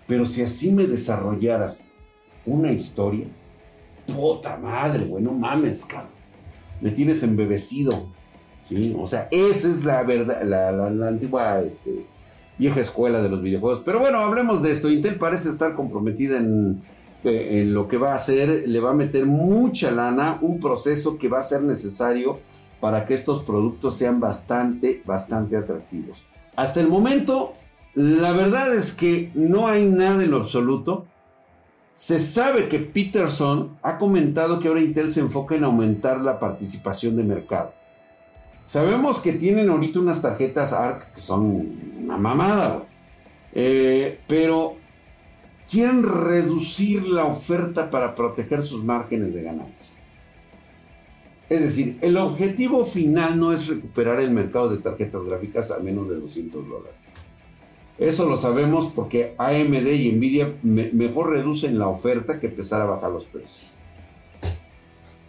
Pero 0.07 0.27
si 0.27 0.43
así 0.43 0.73
me 0.73 0.87
desarrollaras 0.87 1.83
una 2.45 2.73
historia, 2.73 3.27
puta 4.07 4.57
madre, 4.57 5.05
güey, 5.05 5.23
no 5.23 5.33
mames, 5.33 5.85
cabrón 5.85 6.17
me 6.81 6.91
tienes 6.91 7.23
embebecido. 7.23 7.93
¿sí? 8.69 8.95
O 8.99 9.07
sea, 9.07 9.29
esa 9.31 9.69
es 9.69 9.85
la 9.85 10.03
verdad, 10.03 10.43
la, 10.43 11.09
antigua 11.09 11.61
este, 11.61 12.07
vieja 12.59 12.81
escuela 12.81 13.23
de 13.23 13.29
los 13.29 13.43
videojuegos. 13.43 13.83
Pero 13.85 13.99
bueno, 13.99 14.19
hablemos 14.19 14.63
de 14.63 14.73
esto. 14.73 14.91
Intel 14.91 15.17
parece 15.17 15.49
estar 15.49 15.75
comprometida 15.75 16.39
en, 16.39 16.83
eh, 17.27 17.61
en 17.61 17.75
lo 17.75 17.89
que 17.89 17.99
va 17.99 18.13
a 18.13 18.17
hacer. 18.17 18.65
Le 18.67 18.81
va 18.81 18.91
a 18.91 18.95
meter 18.95 19.27
mucha 19.27 19.91
lana, 19.91 20.39
un 20.41 20.61
proceso 20.61 21.19
que 21.19 21.29
va 21.29 21.41
a 21.41 21.43
ser 21.43 21.63
necesario 21.63 22.39
para 22.81 23.07
que 23.07 23.15
estos 23.15 23.43
productos 23.43 23.97
sean 23.97 24.21
bastante, 24.21 25.03
bastante 25.05 25.57
atractivos. 25.57 26.23
Hasta 26.57 26.81
el 26.81 26.89
momento, 26.89 27.55
la 27.95 28.33
verdad 28.33 28.75
es 28.75 28.93
que 28.93 29.31
no 29.35 29.69
hay 29.69 29.87
nada 29.87 30.23
en 30.23 30.31
lo 30.31 30.39
absoluto 30.39 31.07
se 31.97 32.21
sabe 32.21 32.69
que 32.69 32.79
Peterson 32.79 33.79
ha 33.83 33.97
comentado 33.97 34.61
que 34.61 34.69
ahora 34.69 34.83
Intel 34.83 35.11
se 35.11 35.21
enfoca 35.21 35.55
en 35.55 35.65
aumentar 35.65 36.21
la 36.21 36.39
participación 36.39 37.17
de 37.17 37.23
mercado. 37.23 37.73
Sabemos 38.67 39.19
que 39.19 39.33
tienen 39.33 39.71
ahorita 39.71 40.01
unas 40.01 40.21
tarjetas 40.21 40.75
ARC 40.75 41.15
que 41.15 41.21
son 41.21 41.75
una 42.05 42.19
mamada, 42.19 42.83
eh, 43.55 44.21
pero 44.29 44.77
quieren 45.71 46.03
reducir 46.03 47.07
la 47.07 47.25
oferta 47.25 47.91
para 47.91 48.15
proteger 48.15 48.63
sus 48.63 48.85
márgenes 48.85 49.35
de 49.35 49.43
ganancia. 49.43 49.97
Es 51.49 51.61
decir, 51.61 51.99
el 52.01 52.17
objetivo 52.17 52.85
final 52.85 53.39
no 53.39 53.53
es 53.53 53.69
recuperar 53.69 54.21
el 54.21 54.33
mercado 54.33 54.69
de 54.69 54.79
tarjetas 54.79 55.23
gráficas 55.25 55.71
a 55.71 55.79
menos 55.79 56.09
de 56.09 56.17
200 56.17 56.69
dólares. 56.69 56.97
Eso 57.99 58.29
lo 58.29 58.37
sabemos 58.37 58.87
porque 58.95 59.35
AMD 59.39 59.87
y 59.87 60.13
Nvidia 60.13 60.53
mejor 60.63 61.31
reducen 61.31 61.79
la 61.79 61.89
oferta 61.89 62.41
que 62.41 62.49
empezar 62.49 62.83
a 62.83 62.87
bajar 62.87 63.11
los 63.11 63.25
precios. 63.25 63.71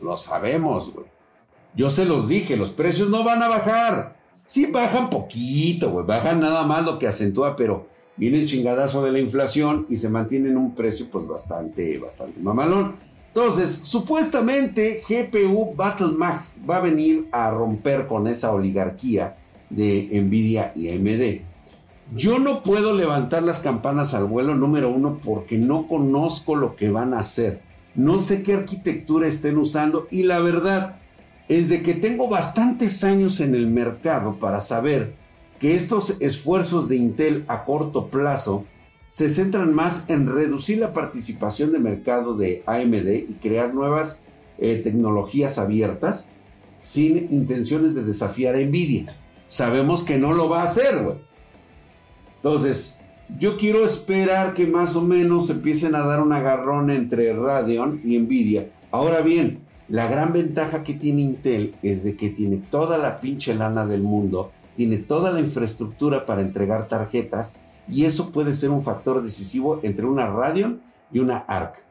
Lo 0.01 0.17
sabemos, 0.17 0.91
güey. 0.93 1.05
Yo 1.75 1.89
se 1.89 2.05
los 2.05 2.27
dije, 2.27 2.57
los 2.57 2.71
precios 2.71 3.09
no 3.09 3.23
van 3.23 3.41
a 3.43 3.47
bajar. 3.47 4.17
Sí 4.45 4.65
bajan 4.65 5.09
poquito, 5.09 5.91
güey. 5.91 6.05
Bajan 6.05 6.39
nada 6.39 6.63
más 6.63 6.83
lo 6.83 6.99
que 6.99 7.07
acentúa, 7.07 7.55
pero 7.55 7.87
viene 8.17 8.39
el 8.39 8.47
chingadazo 8.47 9.03
de 9.03 9.11
la 9.11 9.19
inflación 9.19 9.85
y 9.89 9.95
se 9.95 10.09
mantiene 10.09 10.49
en 10.49 10.57
un 10.57 10.75
precio 10.75 11.07
pues 11.11 11.27
bastante, 11.27 11.97
bastante 11.99 12.41
mamalón. 12.41 12.95
Entonces, 13.27 13.81
supuestamente 13.83 15.01
GPU 15.07 15.75
Battle 15.75 16.13
Mag 16.17 16.41
va 16.67 16.77
a 16.77 16.81
venir 16.81 17.27
a 17.31 17.51
romper 17.51 18.07
con 18.07 18.27
esa 18.27 18.51
oligarquía 18.51 19.35
de 19.69 20.09
Nvidia 20.23 20.71
y 20.75 20.89
AMD. 20.89 21.41
Yo 22.15 22.39
no 22.39 22.63
puedo 22.63 22.95
levantar 22.95 23.43
las 23.43 23.59
campanas 23.59 24.13
al 24.13 24.25
vuelo 24.25 24.55
número 24.55 24.89
uno 24.89 25.19
porque 25.23 25.57
no 25.57 25.87
conozco 25.87 26.55
lo 26.55 26.75
que 26.75 26.89
van 26.89 27.13
a 27.13 27.19
hacer. 27.19 27.61
No 27.95 28.17
sé 28.17 28.43
qué 28.43 28.53
arquitectura 28.53 29.27
estén 29.27 29.57
usando 29.57 30.07
y 30.09 30.23
la 30.23 30.39
verdad 30.39 30.97
es 31.47 31.69
de 31.69 31.81
que 31.81 31.93
tengo 31.93 32.29
bastantes 32.29 33.03
años 33.03 33.39
en 33.39 33.55
el 33.55 33.67
mercado 33.67 34.35
para 34.35 34.61
saber 34.61 35.13
que 35.59 35.75
estos 35.75 36.15
esfuerzos 36.19 36.87
de 36.87 36.97
Intel 36.97 37.43
a 37.47 37.65
corto 37.65 38.07
plazo 38.07 38.65
se 39.09 39.29
centran 39.29 39.73
más 39.73 40.09
en 40.09 40.27
reducir 40.27 40.79
la 40.79 40.93
participación 40.93 41.71
de 41.71 41.79
mercado 41.79 42.35
de 42.35 42.63
AMD 42.65 43.07
y 43.29 43.37
crear 43.41 43.73
nuevas 43.73 44.21
eh, 44.59 44.81
tecnologías 44.83 45.57
abiertas 45.57 46.25
sin 46.79 47.27
intenciones 47.31 47.95
de 47.95 48.03
desafiar 48.03 48.55
a 48.55 48.59
Nvidia. 48.59 49.15
Sabemos 49.47 50.03
que 50.03 50.17
no 50.17 50.33
lo 50.33 50.49
va 50.49 50.61
a 50.61 50.65
hacer, 50.65 51.03
güey. 51.03 51.15
Entonces, 52.35 52.93
yo 53.39 53.57
quiero 53.57 53.85
esperar 53.85 54.53
que 54.53 54.67
más 54.67 54.95
o 54.95 55.01
menos 55.01 55.49
empiecen 55.49 55.95
a 55.95 56.05
dar 56.05 56.21
un 56.21 56.33
agarrón 56.33 56.91
entre 56.91 57.33
Radeon 57.33 58.01
y 58.03 58.19
Nvidia. 58.19 58.69
Ahora 58.91 59.21
bien, 59.21 59.59
la 59.89 60.07
gran 60.07 60.33
ventaja 60.33 60.83
que 60.83 60.93
tiene 60.93 61.21
Intel 61.21 61.75
es 61.81 62.03
de 62.03 62.15
que 62.15 62.29
tiene 62.29 62.61
toda 62.69 62.97
la 62.97 63.19
pinche 63.19 63.55
lana 63.55 63.85
del 63.85 64.01
mundo, 64.01 64.51
tiene 64.77 64.97
toda 64.97 65.31
la 65.31 65.39
infraestructura 65.39 66.27
para 66.27 66.41
entregar 66.41 66.87
tarjetas 66.87 67.55
y 67.89 68.05
eso 68.05 68.31
puede 68.31 68.53
ser 68.53 68.69
un 68.69 68.83
factor 68.83 69.23
decisivo 69.23 69.79
entre 69.81 70.05
una 70.05 70.27
Radeon 70.27 70.81
y 71.11 71.19
una 71.19 71.39
ARC. 71.39 71.83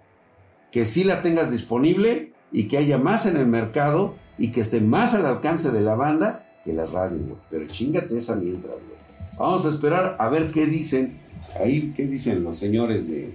Que 0.70 0.84
sí 0.84 1.02
la 1.02 1.20
tengas 1.20 1.50
disponible 1.50 2.32
y 2.52 2.68
que 2.68 2.78
haya 2.78 2.96
más 2.96 3.26
en 3.26 3.36
el 3.36 3.46
mercado 3.46 4.14
y 4.38 4.52
que 4.52 4.60
esté 4.60 4.80
más 4.80 5.14
al 5.14 5.26
alcance 5.26 5.72
de 5.72 5.80
la 5.80 5.96
banda 5.96 6.46
que 6.64 6.72
las 6.72 6.92
Radeon, 6.92 7.34
Pero 7.50 7.66
chingate 7.66 8.16
esa 8.16 8.36
mientras, 8.36 8.74
güey. 8.74 8.96
Vamos 9.36 9.66
a 9.66 9.68
esperar 9.68 10.16
a 10.18 10.28
ver 10.28 10.52
qué 10.52 10.66
dicen 10.66 11.18
ahí, 11.58 11.92
qué 11.96 12.06
dicen 12.06 12.44
los 12.44 12.56
señores 12.56 13.08
de, 13.08 13.34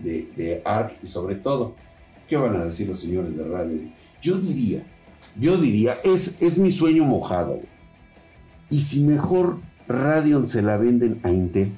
de, 0.00 0.62
ARC 0.64 0.94
y 1.02 1.06
sobre 1.06 1.34
todo, 1.34 1.74
qué 2.28 2.36
van 2.36 2.56
a 2.56 2.64
decir 2.64 2.88
los 2.88 3.00
señores 3.00 3.36
de 3.36 3.44
Radeon. 3.44 3.92
Yo 4.20 4.38
diría, 4.38 4.84
yo 5.38 5.56
diría, 5.56 5.98
es, 6.04 6.36
es 6.40 6.56
mi 6.58 6.70
sueño 6.70 7.04
mojado. 7.04 7.60
Y 8.72 8.80
si 8.80 9.00
mejor 9.00 9.58
Radeon 9.86 10.48
se 10.48 10.62
la 10.62 10.78
venden 10.78 11.20
a 11.24 11.30
Intel, 11.30 11.70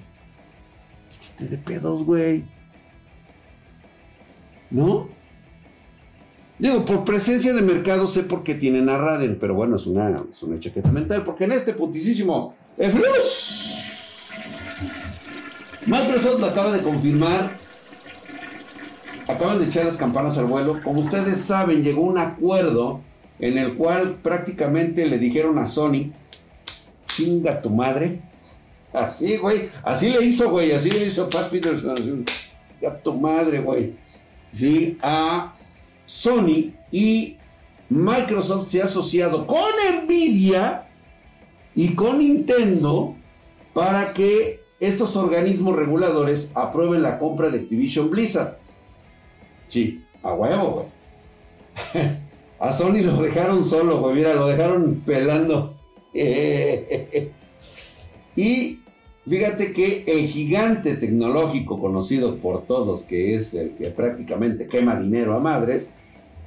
de 1.40 1.58
pedos, 1.58 2.04
güey. 2.04 2.44
¿No? 4.70 5.08
Digo, 6.56 6.84
por 6.84 7.04
presencia 7.04 7.52
de 7.52 7.62
mercado 7.62 8.06
sé 8.06 8.22
por 8.22 8.44
qué 8.44 8.54
tienen 8.54 8.88
a 8.88 8.96
Raden, 8.96 9.38
pero 9.40 9.56
bueno, 9.56 9.74
es 9.74 9.86
una, 9.86 10.22
es 10.30 10.40
una 10.44 10.60
chaqueta 10.60 10.92
mental, 10.92 11.24
porque 11.24 11.44
en 11.44 11.52
este 11.52 11.72
putisísimo 11.72 12.54
Microsoft 15.86 16.38
lo 16.38 16.46
acaba 16.46 16.70
de 16.70 16.82
confirmar. 16.84 17.56
Acaban 19.26 19.58
de 19.58 19.64
echar 19.64 19.84
las 19.84 19.96
campanas 19.96 20.38
al 20.38 20.44
vuelo. 20.44 20.80
Como 20.84 21.00
ustedes 21.00 21.38
saben, 21.38 21.82
llegó 21.82 22.02
un 22.02 22.18
acuerdo 22.18 23.00
en 23.40 23.58
el 23.58 23.74
cual 23.74 24.18
prácticamente 24.22 25.06
le 25.06 25.18
dijeron 25.18 25.58
a 25.58 25.66
Sony, 25.66 26.12
chinga 27.14 27.60
tu 27.60 27.70
madre, 27.70 28.20
Así, 28.94 29.36
güey. 29.38 29.68
Así 29.82 30.08
le 30.08 30.24
hizo, 30.24 30.48
güey. 30.50 30.70
Así 30.70 30.88
le 30.88 31.06
hizo 31.06 31.28
Pat 31.28 31.50
Peterson. 31.50 32.24
A 32.86 32.94
tu 32.94 33.14
madre, 33.14 33.58
güey. 33.58 33.92
Sí, 34.52 34.96
a 35.02 35.52
Sony 36.06 36.72
y 36.92 37.36
Microsoft 37.88 38.68
se 38.68 38.80
ha 38.80 38.84
asociado 38.84 39.48
con 39.48 39.58
Nvidia 40.04 40.86
y 41.74 41.94
con 41.94 42.18
Nintendo 42.18 43.16
para 43.72 44.12
que 44.14 44.60
estos 44.78 45.16
organismos 45.16 45.74
reguladores 45.74 46.52
aprueben 46.54 47.02
la 47.02 47.18
compra 47.18 47.50
de 47.50 47.60
Activision 47.60 48.10
Blizzard. 48.10 48.58
Sí, 49.66 50.04
a 50.22 50.34
huevo, 50.34 50.88
güey. 51.94 52.04
a 52.60 52.72
Sony 52.72 53.02
lo 53.02 53.20
dejaron 53.20 53.64
solo, 53.64 53.98
güey. 53.98 54.14
Mira, 54.14 54.34
lo 54.34 54.46
dejaron 54.46 55.02
pelando. 55.04 55.73
y 58.36 58.78
Fíjate 59.28 59.72
que 59.72 60.04
el 60.06 60.26
gigante 60.26 60.94
tecnológico 60.96 61.80
conocido 61.80 62.36
por 62.36 62.66
todos, 62.66 63.04
que 63.04 63.34
es 63.34 63.54
el 63.54 63.70
que 63.70 63.88
prácticamente 63.88 64.66
quema 64.66 65.00
dinero 65.00 65.34
a 65.34 65.40
madres, 65.40 65.88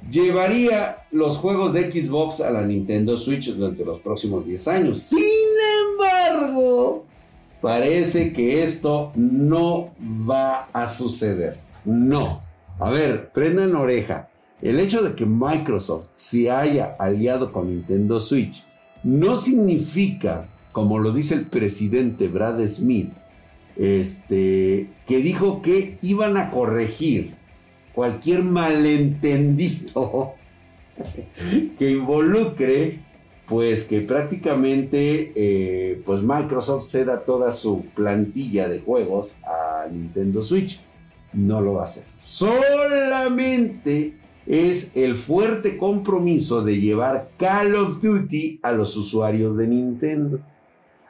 llevaría 0.08 0.98
los 1.10 1.38
juegos 1.38 1.72
de 1.72 1.90
Xbox 1.90 2.40
a 2.40 2.52
la 2.52 2.62
Nintendo 2.62 3.16
Switch 3.16 3.52
durante 3.52 3.84
los 3.84 3.98
próximos 3.98 4.46
10 4.46 4.68
años. 4.68 4.98
Sin 5.00 5.18
embargo, 5.90 7.04
parece 7.60 8.32
que 8.32 8.62
esto 8.62 9.10
no 9.16 9.90
va 9.98 10.68
a 10.72 10.86
suceder. 10.86 11.56
No. 11.84 12.42
A 12.78 12.90
ver, 12.90 13.32
prendan 13.32 13.74
oreja. 13.74 14.28
El 14.62 14.78
hecho 14.78 15.02
de 15.02 15.16
que 15.16 15.26
Microsoft 15.26 16.06
se 16.12 16.48
haya 16.48 16.94
aliado 17.00 17.52
con 17.52 17.68
Nintendo 17.68 18.20
Switch 18.20 18.64
no 19.02 19.36
significa 19.36 20.48
como 20.78 20.98
lo 21.00 21.10
dice 21.10 21.34
el 21.34 21.46
presidente 21.46 22.28
Brad 22.28 22.64
Smith, 22.68 23.10
este, 23.76 24.86
que 25.08 25.18
dijo 25.18 25.60
que 25.60 25.98
iban 26.02 26.36
a 26.36 26.52
corregir 26.52 27.34
cualquier 27.94 28.44
malentendido 28.44 30.34
que 31.78 31.90
involucre, 31.90 33.00
pues 33.48 33.82
que 33.82 34.02
prácticamente, 34.02 35.32
eh, 35.34 36.00
pues 36.06 36.22
Microsoft 36.22 36.86
ceda 36.88 37.24
toda 37.24 37.50
su 37.50 37.84
plantilla 37.96 38.68
de 38.68 38.78
juegos 38.78 39.34
a 39.44 39.86
Nintendo 39.90 40.42
Switch. 40.42 40.78
No 41.32 41.60
lo 41.60 41.74
va 41.74 41.80
a 41.80 41.84
hacer. 41.86 42.04
Solamente 42.16 44.14
es 44.48 44.96
el 44.96 45.14
fuerte 45.14 45.76
compromiso 45.76 46.62
de 46.62 46.80
llevar 46.80 47.28
Call 47.36 47.74
of 47.74 48.00
Duty 48.00 48.60
a 48.62 48.72
los 48.72 48.96
usuarios 48.96 49.58
de 49.58 49.68
Nintendo 49.68 50.40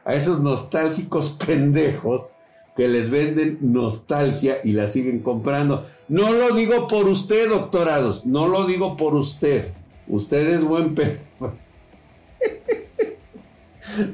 a 0.05 0.15
esos 0.15 0.41
nostálgicos 0.41 1.31
pendejos 1.47 2.33
que 2.77 2.89
les 2.89 3.11
venden 3.11 3.59
nostalgia 3.61 4.59
y 4.65 4.73
la 4.73 4.89
siguen 4.89 5.21
comprando. 5.21 5.87
No 6.09 6.33
lo 6.33 6.55
digo 6.55 6.89
por 6.89 7.07
usted, 7.07 7.49
doctorados, 7.49 8.27
no 8.27 8.49
lo 8.49 8.67
digo 8.67 8.97
por 8.97 9.15
usted. 9.15 9.69
Usted 10.09 10.49
es 10.49 10.65
buen 10.65 10.95
pedo. 10.97 11.19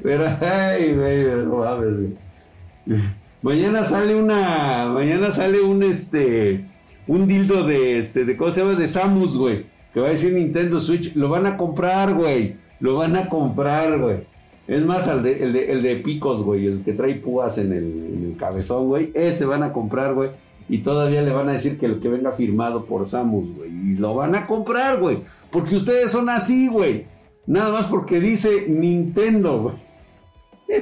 Pero, 0.03 0.25
ay, 0.41 0.93
güey, 0.93 2.13
Mañana 3.41 3.85
sale 3.85 4.15
una, 4.15 4.89
mañana 4.91 5.31
sale 5.31 5.61
un, 5.61 5.83
este, 5.83 6.65
un 7.07 7.27
dildo 7.27 7.65
de, 7.65 7.99
este, 7.99 8.25
de, 8.25 8.35
¿cómo 8.37 8.51
se 8.51 8.61
llama? 8.61 8.75
De 8.75 8.87
Samus, 8.87 9.37
güey. 9.37 9.65
Que 9.93 9.99
va 9.99 10.07
a 10.07 10.11
decir 10.11 10.33
Nintendo 10.33 10.79
Switch. 10.79 11.15
Lo 11.15 11.29
van 11.29 11.45
a 11.45 11.57
comprar, 11.57 12.13
güey. 12.13 12.55
Lo 12.79 12.95
van 12.95 13.15
a 13.15 13.29
comprar, 13.29 13.99
güey. 13.99 14.17
Es 14.67 14.83
más, 14.83 15.07
el 15.07 15.21
de, 15.21 15.71
el 15.71 15.83
de, 15.83 15.95
picos, 15.97 16.41
güey, 16.41 16.65
el 16.65 16.83
que 16.83 16.93
trae 16.93 17.15
púas 17.15 17.59
en 17.59 17.71
el, 17.71 18.35
cabezón, 18.39 18.87
güey, 18.87 19.11
ese 19.13 19.45
van 19.45 19.61
a 19.61 19.71
comprar, 19.71 20.15
güey. 20.15 20.31
Y 20.67 20.79
todavía 20.79 21.21
le 21.21 21.31
van 21.31 21.47
a 21.49 21.51
decir 21.53 21.77
que 21.77 21.85
el 21.85 21.99
que 21.99 22.09
venga 22.09 22.31
firmado 22.31 22.85
por 22.85 23.05
Samus, 23.05 23.55
güey. 23.55 23.69
Y 23.69 23.95
lo 23.95 24.15
van 24.15 24.33
a 24.33 24.47
comprar, 24.47 24.99
güey. 24.99 25.19
Porque 25.51 25.75
ustedes 25.75 26.11
son 26.11 26.29
así, 26.29 26.67
güey. 26.67 27.05
Nada 27.45 27.71
más 27.71 27.85
porque 27.85 28.19
dice 28.19 28.65
Nintendo, 28.67 29.61
güey. 29.61 29.75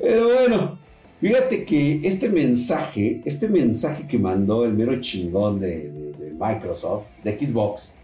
Pero 0.00 0.24
bueno, 0.24 0.78
fíjate 1.24 1.64
que 1.64 2.06
este 2.06 2.28
mensaje, 2.28 3.22
este 3.24 3.48
mensaje 3.48 4.06
que 4.06 4.18
mandó 4.18 4.66
el 4.66 4.74
mero 4.74 5.00
chingón 5.00 5.58
de, 5.58 5.90
Microsoft, 6.38 7.04
de 7.22 7.38
Xbox, 7.38 7.94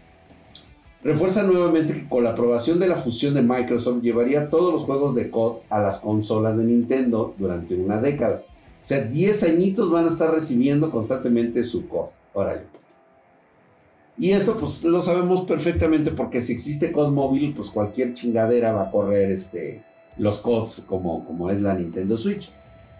Refuerza 1.03 1.41
nuevamente 1.41 1.93
que 1.93 2.07
con 2.07 2.23
la 2.23 2.31
aprobación 2.31 2.79
de 2.79 2.87
la 2.87 2.95
fusión 2.95 3.33
de 3.33 3.41
Microsoft 3.41 4.03
llevaría 4.03 4.51
todos 4.51 4.71
los 4.71 4.83
juegos 4.83 5.15
de 5.15 5.31
COD 5.31 5.57
a 5.69 5.79
las 5.79 5.97
consolas 5.97 6.57
de 6.57 6.63
Nintendo 6.63 7.33
durante 7.39 7.73
una 7.73 7.99
década. 7.99 8.43
O 8.83 8.85
sea, 8.85 9.01
10 9.01 9.43
añitos 9.43 9.89
van 9.89 10.05
a 10.05 10.09
estar 10.09 10.31
recibiendo 10.31 10.91
constantemente 10.91 11.63
su 11.63 11.87
COD. 11.87 12.09
Órale. 12.33 12.61
Y 14.17 14.31
esto 14.31 14.55
pues 14.57 14.83
lo 14.83 15.01
sabemos 15.01 15.41
perfectamente 15.41 16.11
porque 16.11 16.39
si 16.39 16.53
existe 16.53 16.91
COD 16.91 17.09
móvil, 17.09 17.53
pues 17.55 17.71
cualquier 17.71 18.13
chingadera 18.13 18.71
va 18.71 18.83
a 18.83 18.91
correr 18.91 19.31
este, 19.31 19.81
los 20.17 20.37
CODs 20.37 20.83
como, 20.85 21.25
como 21.25 21.49
es 21.49 21.59
la 21.61 21.73
Nintendo 21.73 22.15
Switch. 22.15 22.51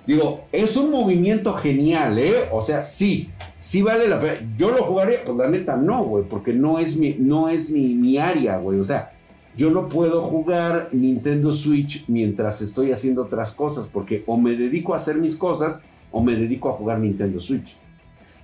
Digo, 0.06 0.46
es 0.52 0.76
un 0.76 0.90
movimiento 0.90 1.54
genial, 1.54 2.18
¿eh? 2.18 2.48
O 2.52 2.62
sea, 2.62 2.84
sí, 2.84 3.30
sí 3.60 3.82
vale 3.82 4.08
la 4.08 4.20
pena. 4.20 4.36
Yo 4.58 4.72
lo 4.72 4.84
jugaría, 4.84 5.24
pues 5.24 5.38
la 5.38 5.48
neta 5.48 5.78
no, 5.78 6.04
güey, 6.04 6.24
porque 6.24 6.54
no 6.54 6.80
es 6.80 6.98
mi, 6.98 7.16
no 7.20 7.50
es 7.50 7.70
mi, 7.70 7.94
mi 7.94 8.18
área, 8.18 8.58
güey. 8.58 8.80
O 8.80 8.86
sea, 8.86 9.12
yo 9.56 9.70
no 9.70 9.90
puedo 9.90 10.24
jugar 10.24 10.90
Nintendo 10.92 11.52
Switch 11.52 12.04
mientras 12.08 12.62
estoy 12.62 12.92
haciendo 12.92 13.24
otras 13.24 13.52
cosas, 13.52 13.88
porque 13.88 14.24
o 14.26 14.38
me 14.38 14.56
dedico 14.56 14.94
a 14.94 14.98
hacer 14.98 15.18
mis 15.18 15.36
cosas 15.36 15.80
o 16.12 16.24
me 16.24 16.36
dedico 16.36 16.70
a 16.70 16.74
jugar 16.74 17.00
Nintendo 17.00 17.40
Switch. 17.40 17.76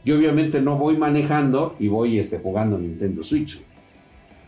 Yo 0.05 0.15
obviamente 0.15 0.61
no 0.61 0.77
voy 0.77 0.95
manejando 0.95 1.75
y 1.79 1.87
voy 1.87 2.19
este, 2.19 2.37
jugando 2.37 2.77
Nintendo 2.77 3.23
Switch. 3.23 3.59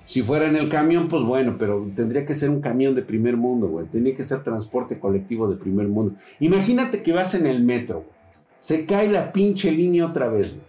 Si 0.10 0.24
fuera 0.24 0.48
en 0.48 0.56
el 0.56 0.70
camión, 0.70 1.08
pues 1.08 1.22
bueno, 1.22 1.58
pero 1.60 1.88
tendría 1.96 2.26
que 2.26 2.34
ser 2.34 2.50
un 2.50 2.62
camión 2.62 2.96
de 2.96 3.04
primer 3.04 3.38
mundo, 3.38 3.68
güey. 3.68 3.86
Tendría 3.86 4.16
que 4.16 4.24
ser 4.24 4.44
transporte 4.44 4.98
colectivo 4.98 5.48
de 5.48 5.56
primer 5.56 5.88
mundo. 5.88 6.16
Imagínate 6.40 7.04
que 7.04 7.14
vas 7.14 7.36
en 7.36 7.46
el 7.46 7.64
metro, 7.64 7.98
güey. 7.98 8.18
Se 8.58 8.88
cae 8.88 9.08
la 9.08 9.32
pinche 9.32 9.72
línea 9.72 10.08
otra 10.08 10.28
vez, 10.28 10.54
güey. 10.54 10.64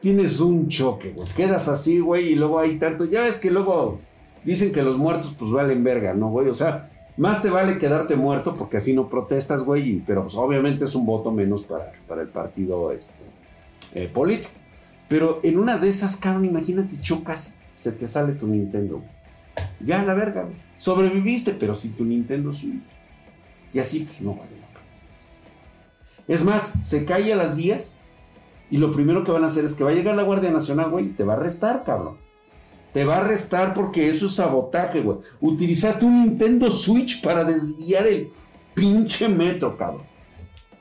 Tienes 0.00 0.38
un 0.38 0.68
choque, 0.68 1.10
güey. 1.10 1.26
Quedas 1.34 1.66
así, 1.66 1.98
güey, 1.98 2.28
y 2.28 2.34
luego 2.36 2.60
hay 2.60 2.78
tanto. 2.78 3.06
Ya 3.06 3.22
ves 3.22 3.38
que 3.38 3.50
luego 3.50 3.98
dicen 4.44 4.70
que 4.70 4.84
los 4.84 4.96
muertos, 4.96 5.34
pues 5.36 5.50
valen 5.50 5.82
verga, 5.82 6.14
¿no, 6.14 6.30
güey? 6.30 6.48
O 6.48 6.54
sea, 6.54 6.88
más 7.16 7.42
te 7.42 7.50
vale 7.50 7.78
quedarte 7.78 8.14
muerto 8.14 8.54
porque 8.54 8.76
así 8.76 8.92
no 8.92 9.08
protestas, 9.08 9.64
güey. 9.64 10.00
Pero 10.06 10.22
pues 10.22 10.36
obviamente 10.36 10.84
es 10.84 10.94
un 10.94 11.06
voto 11.06 11.32
menos 11.32 11.64
para, 11.64 11.90
para 12.06 12.22
el 12.22 12.28
partido 12.28 12.92
este, 12.92 13.14
eh, 13.94 14.08
político. 14.14 14.54
Pero 15.08 15.40
en 15.42 15.58
una 15.58 15.76
de 15.76 15.88
esas, 15.88 16.14
cabrón, 16.14 16.44
imagínate, 16.44 17.00
chocas 17.00 17.55
se 17.76 17.92
te 17.92 18.08
sale 18.08 18.32
tu 18.32 18.46
Nintendo. 18.46 19.02
Ya 19.80 20.02
la 20.02 20.14
verga, 20.14 20.46
sobreviviste, 20.76 21.52
pero 21.52 21.74
sin 21.74 21.92
tu 21.92 22.04
Nintendo 22.04 22.52
Switch. 22.52 22.82
Y 23.72 23.78
así, 23.78 24.00
pues 24.00 24.20
no 24.20 24.30
vale 24.30 24.50
la 24.60 24.66
pena. 24.66 26.26
Es 26.26 26.42
más, 26.42 26.72
se 26.82 27.04
cae 27.04 27.36
las 27.36 27.54
vías 27.54 27.92
y 28.70 28.78
lo 28.78 28.90
primero 28.90 29.22
que 29.22 29.30
van 29.30 29.44
a 29.44 29.48
hacer 29.48 29.64
es 29.64 29.74
que 29.74 29.84
va 29.84 29.90
a 29.90 29.94
llegar 29.94 30.16
la 30.16 30.22
Guardia 30.22 30.50
Nacional, 30.50 30.90
güey, 30.90 31.06
y 31.06 31.10
te 31.10 31.22
va 31.22 31.34
a 31.34 31.36
arrestar, 31.36 31.84
cabrón. 31.84 32.16
Te 32.92 33.04
va 33.04 33.16
a 33.16 33.18
arrestar 33.18 33.74
porque 33.74 34.08
eso 34.08 34.26
es 34.26 34.32
sabotaje, 34.32 35.02
güey. 35.02 35.18
Utilizaste 35.40 36.06
un 36.06 36.24
Nintendo 36.24 36.70
Switch 36.70 37.22
para 37.22 37.44
desviar 37.44 38.06
el 38.06 38.30
pinche 38.74 39.28
metro, 39.28 39.76
cabrón. 39.76 40.02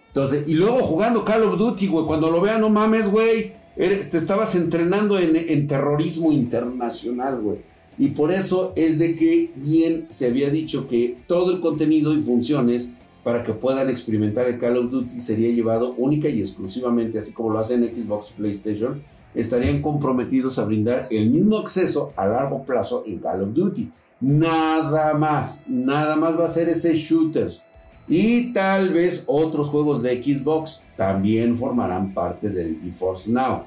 Entonces, 0.08 0.46
y 0.48 0.54
luego 0.54 0.80
jugando 0.80 1.26
Call 1.26 1.44
of 1.44 1.58
Duty, 1.58 1.88
güey, 1.88 2.06
cuando 2.06 2.32
lo 2.32 2.40
vean, 2.40 2.62
no 2.62 2.70
mames, 2.70 3.10
güey 3.10 3.65
te 3.76 4.18
estabas 4.18 4.56
entrenando 4.56 5.20
en, 5.20 5.68
terrorismo 5.68 6.32
internacional, 6.32 7.42
güey. 7.42 7.58
Y 7.98 8.10
por 8.10 8.32
eso 8.32 8.74
es 8.76 9.00
de 9.00 9.16
que 9.16 9.52
bien 9.56 10.06
se 10.10 10.28
había 10.28 10.50
dicho 10.50 10.88
que 10.88 11.18
todo 11.28 11.52
el 11.52 11.62
contenido 11.62 12.14
y 12.14 12.22
funciones 12.22 12.90
para 13.24 13.44
que 13.44 13.54
puedan 13.54 13.90
experimentar 13.90 14.48
el 14.48 14.60
Call 14.60 14.78
of 14.78 14.92
Duty 14.92 15.20
sería 15.20 15.50
llevado 15.52 15.94
única 15.98 16.30
y 16.30 16.40
exclusivamente, 16.40 17.20
así 17.20 17.32
como 17.32 17.52
lo 17.52 17.60
hacen 17.60 17.84
Xbox 17.84 18.32
PlayStation, 18.32 19.02
estarían 19.34 19.82
comprometidos 19.82 20.60
a 20.60 20.66
brindar 20.66 21.08
el 21.10 21.30
mismo 21.30 21.58
acceso 21.58 22.14
a 22.16 22.28
largo 22.28 22.64
plazo 22.64 23.04
en 23.08 23.20
Call 23.20 23.44
of 23.44 23.54
Duty. 23.54 23.90
Nada 24.22 25.14
más, 25.14 25.64
nada 25.68 26.16
más 26.16 26.40
va 26.40 26.46
a 26.46 26.50
ser 26.50 26.70
ese 26.70 26.96
shooters. 26.96 27.62
Y 28.08 28.54
tal 28.54 28.94
vez 28.94 29.24
otros 29.26 29.70
juegos 29.70 30.04
de 30.04 30.22
Xbox 30.24 30.84
también 30.96 31.58
formarán 31.58 32.14
parte 32.14 32.50
del 32.50 32.80
GeForce 32.82 33.32
Now. 33.32 33.64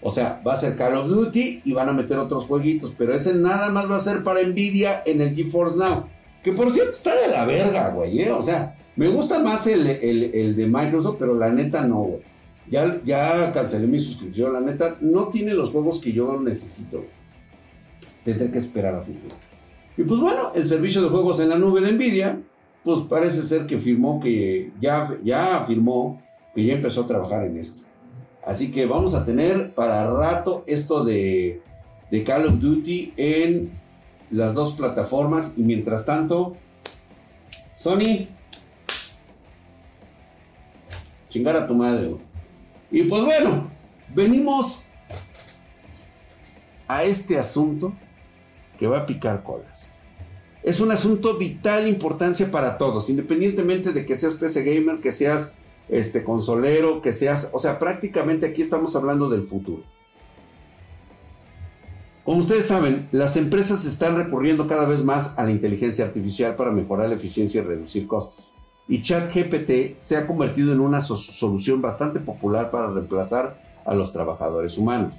O 0.00 0.10
sea, 0.10 0.40
va 0.46 0.54
a 0.54 0.56
ser 0.56 0.76
Call 0.76 0.94
of 0.96 1.08
Duty 1.08 1.62
y 1.64 1.72
van 1.72 1.88
a 1.88 1.92
meter 1.92 2.18
otros 2.18 2.44
jueguitos, 2.44 2.92
pero 2.96 3.14
ese 3.14 3.34
nada 3.34 3.70
más 3.70 3.90
va 3.90 3.96
a 3.96 4.00
ser 4.00 4.22
para 4.22 4.42
Nvidia 4.42 5.02
en 5.04 5.20
el 5.20 5.34
GeForce 5.34 5.76
Now. 5.76 6.04
Que 6.42 6.52
por 6.52 6.72
cierto 6.72 6.92
está 6.92 7.14
de 7.18 7.28
la 7.28 7.44
verga, 7.46 7.88
güey. 7.88 8.20
¿eh? 8.20 8.30
O 8.30 8.42
sea, 8.42 8.76
me 8.96 9.08
gusta 9.08 9.38
más 9.38 9.66
el, 9.66 9.84
de 9.84 10.66
Microsoft, 10.66 11.16
pero 11.18 11.34
la 11.34 11.50
neta 11.50 11.82
no, 11.82 12.00
güey. 12.00 12.20
Ya, 12.70 12.98
ya 13.04 13.52
cancelé 13.52 13.86
mi 13.86 14.00
suscripción, 14.00 14.52
la 14.52 14.60
neta 14.60 14.96
no 15.00 15.28
tiene 15.28 15.52
los 15.52 15.70
juegos 15.70 16.00
que 16.00 16.12
yo 16.12 16.40
necesito. 16.40 17.04
Tendré 18.24 18.50
que 18.50 18.58
esperar 18.58 18.94
a 18.94 19.00
futuro. 19.00 19.36
Y 19.96 20.02
pues 20.02 20.20
bueno, 20.20 20.52
el 20.54 20.66
servicio 20.66 21.02
de 21.02 21.08
juegos 21.08 21.40
en 21.40 21.50
la 21.50 21.58
nube 21.58 21.80
de 21.80 21.92
Nvidia 21.92 22.38
pues 22.84 23.00
parece 23.08 23.42
ser 23.42 23.66
que 23.66 23.78
firmó 23.78 24.20
que 24.20 24.70
ya, 24.80 25.16
ya 25.24 25.56
afirmó 25.56 26.22
que 26.54 26.64
ya 26.64 26.74
empezó 26.74 27.02
a 27.02 27.06
trabajar 27.06 27.44
en 27.46 27.58
esto. 27.58 27.82
Así 28.46 28.70
que 28.70 28.84
vamos 28.84 29.14
a 29.14 29.24
tener 29.24 29.74
para 29.74 30.12
rato 30.12 30.64
esto 30.66 31.02
de, 31.02 31.62
de 32.10 32.24
Call 32.24 32.46
of 32.46 32.60
Duty 32.60 33.14
en 33.16 33.70
las 34.30 34.52
dos 34.52 34.72
plataformas. 34.72 35.54
Y 35.56 35.62
mientras 35.62 36.04
tanto, 36.04 36.56
Sony, 37.74 38.28
chingar 41.30 41.56
a 41.56 41.66
tu 41.66 41.74
madre. 41.74 42.14
Y 42.90 43.04
pues 43.04 43.24
bueno, 43.24 43.70
venimos 44.14 44.82
a 46.86 47.02
este 47.02 47.38
asunto 47.38 47.94
que 48.78 48.86
va 48.86 48.98
a 48.98 49.06
picar 49.06 49.42
colas 49.42 49.88
es 50.64 50.80
un 50.80 50.90
asunto 50.90 51.36
vital 51.36 51.86
importancia 51.86 52.50
para 52.50 52.78
todos, 52.78 53.10
independientemente 53.10 53.92
de 53.92 54.06
que 54.06 54.16
seas 54.16 54.34
PC 54.34 54.64
gamer, 54.64 55.00
que 55.00 55.12
seas 55.12 55.54
este 55.90 56.24
consolero, 56.24 57.02
que 57.02 57.12
seas, 57.12 57.50
o 57.52 57.58
sea, 57.58 57.78
prácticamente 57.78 58.46
aquí 58.46 58.62
estamos 58.62 58.96
hablando 58.96 59.28
del 59.28 59.42
futuro. 59.42 59.82
Como 62.24 62.38
ustedes 62.38 62.64
saben, 62.64 63.06
las 63.12 63.36
empresas 63.36 63.84
están 63.84 64.16
recurriendo 64.16 64.66
cada 64.66 64.86
vez 64.86 65.04
más 65.04 65.34
a 65.36 65.44
la 65.44 65.50
inteligencia 65.50 66.06
artificial 66.06 66.56
para 66.56 66.70
mejorar 66.70 67.10
la 67.10 67.16
eficiencia 67.16 67.60
y 67.60 67.64
reducir 67.64 68.06
costos. 68.06 68.50
Y 68.88 69.02
ChatGPT 69.02 69.98
se 69.98 70.16
ha 70.16 70.26
convertido 70.26 70.72
en 70.72 70.80
una 70.80 71.02
solución 71.02 71.82
bastante 71.82 72.20
popular 72.20 72.70
para 72.70 72.90
reemplazar 72.90 73.60
a 73.84 73.94
los 73.94 74.12
trabajadores 74.12 74.78
humanos 74.78 75.12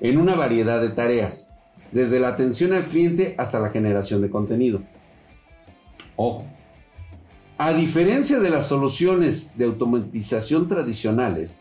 en 0.00 0.18
una 0.18 0.34
variedad 0.34 0.82
de 0.82 0.90
tareas 0.90 1.48
desde 1.92 2.20
la 2.20 2.28
atención 2.28 2.72
al 2.72 2.84
cliente 2.84 3.34
hasta 3.38 3.60
la 3.60 3.70
generación 3.70 4.22
de 4.22 4.30
contenido. 4.30 4.82
Ojo, 6.16 6.46
a 7.58 7.72
diferencia 7.72 8.40
de 8.40 8.50
las 8.50 8.66
soluciones 8.66 9.56
de 9.56 9.66
automatización 9.66 10.66
tradicionales, 10.66 11.58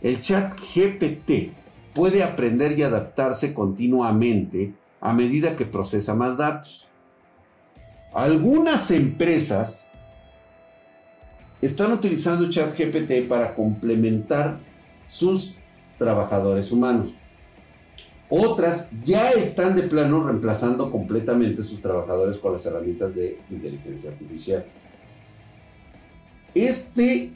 el 0.00 0.20
chat 0.20 0.58
GPT 0.58 1.52
puede 1.94 2.22
aprender 2.22 2.78
y 2.78 2.82
adaptarse 2.82 3.54
continuamente 3.54 4.74
a 5.00 5.12
medida 5.12 5.54
que 5.54 5.66
procesa 5.66 6.14
más 6.14 6.36
datos. 6.36 6.86
Algunas 8.12 8.90
empresas 8.90 9.88
están 11.60 11.92
utilizando 11.92 12.48
chat 12.50 12.76
GPT 12.78 13.28
para 13.28 13.54
complementar 13.54 14.58
sus 15.08 15.56
trabajadores 15.98 16.72
humanos. 16.72 17.14
Otras 18.36 18.88
ya 19.04 19.30
están 19.30 19.76
de 19.76 19.84
plano 19.84 20.24
reemplazando 20.24 20.90
completamente 20.90 21.62
sus 21.62 21.80
trabajadores 21.80 22.36
con 22.36 22.52
las 22.52 22.66
herramientas 22.66 23.14
de 23.14 23.38
inteligencia 23.48 24.10
artificial. 24.10 24.64
Este, 26.52 27.30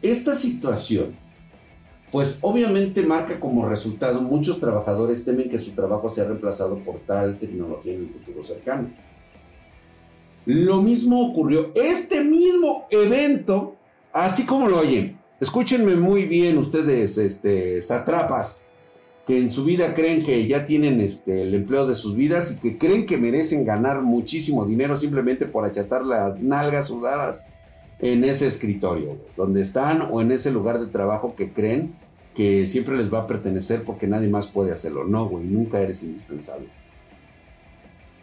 esta 0.00 0.34
situación, 0.34 1.14
pues 2.10 2.38
obviamente 2.40 3.02
marca 3.02 3.38
como 3.38 3.68
resultado 3.68 4.22
muchos 4.22 4.58
trabajadores 4.58 5.22
temen 5.22 5.50
que 5.50 5.58
su 5.58 5.72
trabajo 5.72 6.08
sea 6.08 6.24
reemplazado 6.24 6.78
por 6.78 7.00
tal 7.00 7.36
tecnología 7.36 7.92
en 7.92 8.04
el 8.04 8.08
futuro 8.08 8.42
cercano. 8.42 8.88
Lo 10.46 10.80
mismo 10.80 11.30
ocurrió, 11.30 11.72
este 11.74 12.24
mismo 12.24 12.86
evento, 12.90 13.76
así 14.14 14.46
como 14.46 14.66
lo 14.66 14.78
oyen, 14.78 15.18
escúchenme 15.42 15.94
muy 15.96 16.24
bien 16.24 16.56
ustedes, 16.56 17.18
este, 17.18 17.82
satrapas, 17.82 18.62
que 19.28 19.36
en 19.36 19.50
su 19.50 19.62
vida 19.62 19.94
creen 19.94 20.24
que 20.24 20.46
ya 20.48 20.64
tienen 20.64 21.02
este, 21.02 21.42
el 21.42 21.54
empleo 21.54 21.86
de 21.86 21.94
sus 21.94 22.16
vidas 22.16 22.50
y 22.50 22.56
que 22.56 22.78
creen 22.78 23.04
que 23.04 23.18
merecen 23.18 23.66
ganar 23.66 24.00
muchísimo 24.00 24.64
dinero 24.64 24.96
simplemente 24.96 25.44
por 25.44 25.66
achatar 25.66 26.02
las 26.06 26.40
nalgas 26.40 26.86
sudadas 26.86 27.44
en 27.98 28.24
ese 28.24 28.46
escritorio, 28.46 29.18
donde 29.36 29.60
están 29.60 30.08
o 30.10 30.22
en 30.22 30.32
ese 30.32 30.50
lugar 30.50 30.80
de 30.80 30.86
trabajo 30.86 31.36
que 31.36 31.52
creen 31.52 31.94
que 32.34 32.66
siempre 32.66 32.96
les 32.96 33.12
va 33.12 33.18
a 33.18 33.26
pertenecer 33.26 33.82
porque 33.82 34.06
nadie 34.06 34.28
más 34.28 34.46
puede 34.46 34.72
hacerlo. 34.72 35.04
No, 35.04 35.28
güey, 35.28 35.44
nunca 35.44 35.78
eres 35.78 36.02
indispensable. 36.02 36.68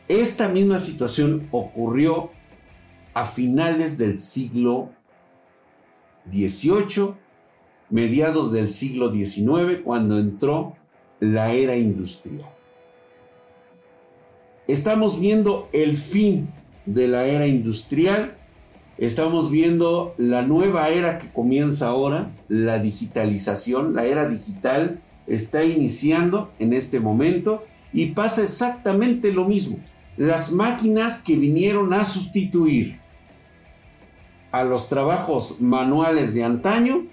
Esta 0.07 0.47
misma 0.47 0.79
situación 0.79 1.47
ocurrió 1.51 2.31
a 3.13 3.25
finales 3.25 3.99
del 3.99 4.19
siglo 4.19 4.89
XVIII, 6.31 7.13
mediados 7.91 8.51
del 8.51 8.71
siglo 8.71 9.13
XIX, 9.13 9.81
cuando 9.83 10.17
entró 10.17 10.77
la 11.19 11.51
era 11.51 11.75
industrial. 11.75 12.49
Estamos 14.67 15.19
viendo 15.19 15.69
el 15.73 15.97
fin 15.97 16.49
de 16.85 17.07
la 17.07 17.25
era 17.25 17.47
industrial, 17.47 18.35
estamos 18.97 19.51
viendo 19.51 20.15
la 20.17 20.41
nueva 20.41 20.89
era 20.89 21.17
que 21.17 21.31
comienza 21.31 21.87
ahora, 21.87 22.31
la 22.47 22.79
digitalización, 22.79 23.93
la 23.93 24.05
era 24.05 24.27
digital 24.27 25.01
está 25.27 25.63
iniciando 25.63 26.51
en 26.59 26.73
este 26.73 26.99
momento 26.99 27.63
y 27.93 28.07
pasa 28.07 28.43
exactamente 28.43 29.31
lo 29.31 29.45
mismo. 29.45 29.79
Las 30.17 30.51
máquinas 30.51 31.19
que 31.19 31.35
vinieron 31.35 31.93
a 31.93 32.03
sustituir 32.03 32.99
a 34.51 34.63
los 34.63 34.87
trabajos 34.87 35.59
manuales 35.59 36.33
de 36.33 36.43
antaño, 36.43 37.03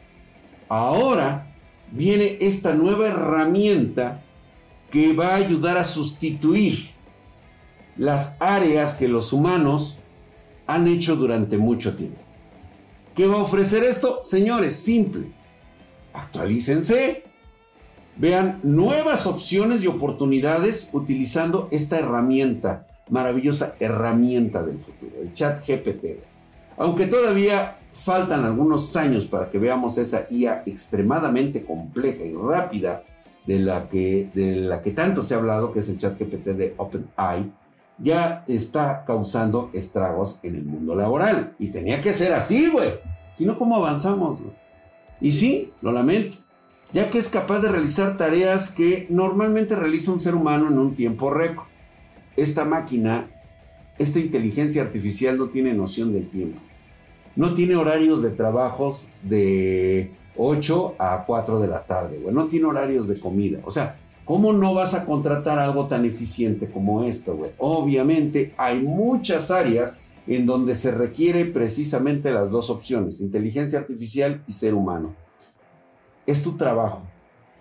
ahora 0.69 1.52
viene 1.93 2.39
esta 2.41 2.75
nueva 2.75 3.09
herramienta 3.09 4.23
que 4.91 5.13
va 5.13 5.29
a 5.29 5.37
ayudar 5.37 5.79
a 5.79 5.85
sustituir 5.85 6.91
las 7.97 8.37
áreas 8.41 8.95
que 8.95 9.09
los 9.09 9.33
humanos 9.33 9.99
han 10.67 10.89
hecho 10.89 11.17
durante 11.17 11.59
mucho 11.59 11.95
tiempo. 11.95 12.21
¿Qué 13.15 13.27
va 13.27 13.37
a 13.37 13.43
ofrecer 13.43 13.85
esto? 13.85 14.23
Señores, 14.23 14.77
simple. 14.77 15.27
Actualícense. 16.15 17.25
vean 18.17 18.61
nuevas 18.63 19.27
opciones 19.27 19.83
y 19.83 19.87
oportunidades 19.87 20.89
utilizando 20.93 21.69
esta 21.71 21.99
herramienta, 21.99 22.87
maravillosa 23.11 23.75
herramienta 23.81 24.63
del 24.63 24.79
futuro, 24.79 25.23
el 25.23 25.33
chat 25.33 25.67
GPT. 25.67 26.19
Aunque 26.77 27.07
todavía 27.07 27.79
faltan 28.05 28.45
algunos 28.45 28.97
años 28.97 29.27
para 29.27 29.51
que 29.51 29.59
veamos 29.59 29.97
esa 29.99 30.27
IA 30.31 30.63
extremadamente 30.67 31.65
compleja 31.65 32.25
y 32.25 32.35
rápida 32.35 33.03
de 33.47 33.59
la 33.59 33.89
que, 33.89 34.29
de 34.35 34.57
la 34.57 34.83
que 34.83 34.91
tanto 34.91 35.23
se 35.23 35.35
ha 35.35 35.39
hablado, 35.39 35.73
que 35.73 35.81
es 35.81 35.89
el 35.89 35.99
chat 35.99 36.19
GPT 36.19 36.49
de 36.49 36.75
OpenAI, 36.77 37.51
ya 37.99 38.45
está 38.49 39.05
causando 39.07 39.71
estragos 39.73 40.39
en 40.43 40.57
el 40.57 40.65
mundo 40.65 40.97
laboral. 40.97 41.55
Y 41.59 41.69
tenía 41.69 42.01
que 42.03 42.13
ser 42.13 42.33
así, 42.33 42.69
güey. 42.69 42.95
Si 43.35 43.45
no, 43.45 43.59
¿cómo 43.59 43.77
avanzamos? 43.77 44.41
Y 45.21 45.33
sí, 45.33 45.73
lo 45.81 45.93
lamento, 45.93 46.37
ya 46.93 47.09
que 47.09 47.19
es 47.19 47.29
capaz 47.29 47.61
de 47.61 47.69
realizar 47.69 48.17
tareas 48.17 48.71
que 48.71 49.07
normalmente 49.09 49.77
realiza 49.77 50.13
un 50.13 50.21
ser 50.21 50.35
humano 50.35 50.69
en 50.69 50.79
un 50.79 50.95
tiempo 50.95 51.31
récord. 51.31 51.67
Esta 52.37 52.65
máquina, 52.65 53.27
esta 53.99 54.19
inteligencia 54.19 54.83
artificial 54.83 55.39
no 55.39 55.47
tiene 55.47 55.73
noción 55.73 56.13
del 56.13 56.29
tiempo. 56.29 56.61
No 57.35 57.55
tiene 57.55 57.77
horarios 57.77 58.23
de 58.23 58.31
trabajos 58.31 59.07
de 59.23 60.11
8 60.37 60.97
a 60.99 61.25
4 61.27 61.61
de 61.61 61.69
la 61.69 61.83
tarde, 61.83 62.19
güey. 62.19 62.35
No 62.35 62.47
tiene 62.47 62.67
horarios 62.67 63.09
de 63.09 63.19
comida. 63.19 63.61
O 63.65 63.71
sea, 63.71 63.97
¿cómo 64.25 64.53
no 64.53 64.75
vas 64.75 64.95
a 64.95 65.05
contratar 65.05 65.59
algo 65.59 65.87
tan 65.87 66.05
eficiente 66.05 66.69
como 66.69 67.05
esto, 67.05 67.35
güey? 67.37 67.53
Obviamente 67.59 68.53
hay 68.57 68.81
muchas 68.81 69.51
áreas 69.51 69.99
en 70.27 70.47
donde 70.47 70.75
se 70.75 70.93
requiere 70.93 71.45
precisamente 71.47 72.31
las 72.31 72.51
dos 72.51 72.71
opciones, 72.71 73.21
inteligencia 73.21 73.79
artificial 73.79 74.43
y 74.47 74.53
ser 74.53 74.75
humano. 74.75 75.15
Es 76.27 76.43
tu 76.43 76.57
trabajo, 76.57 77.03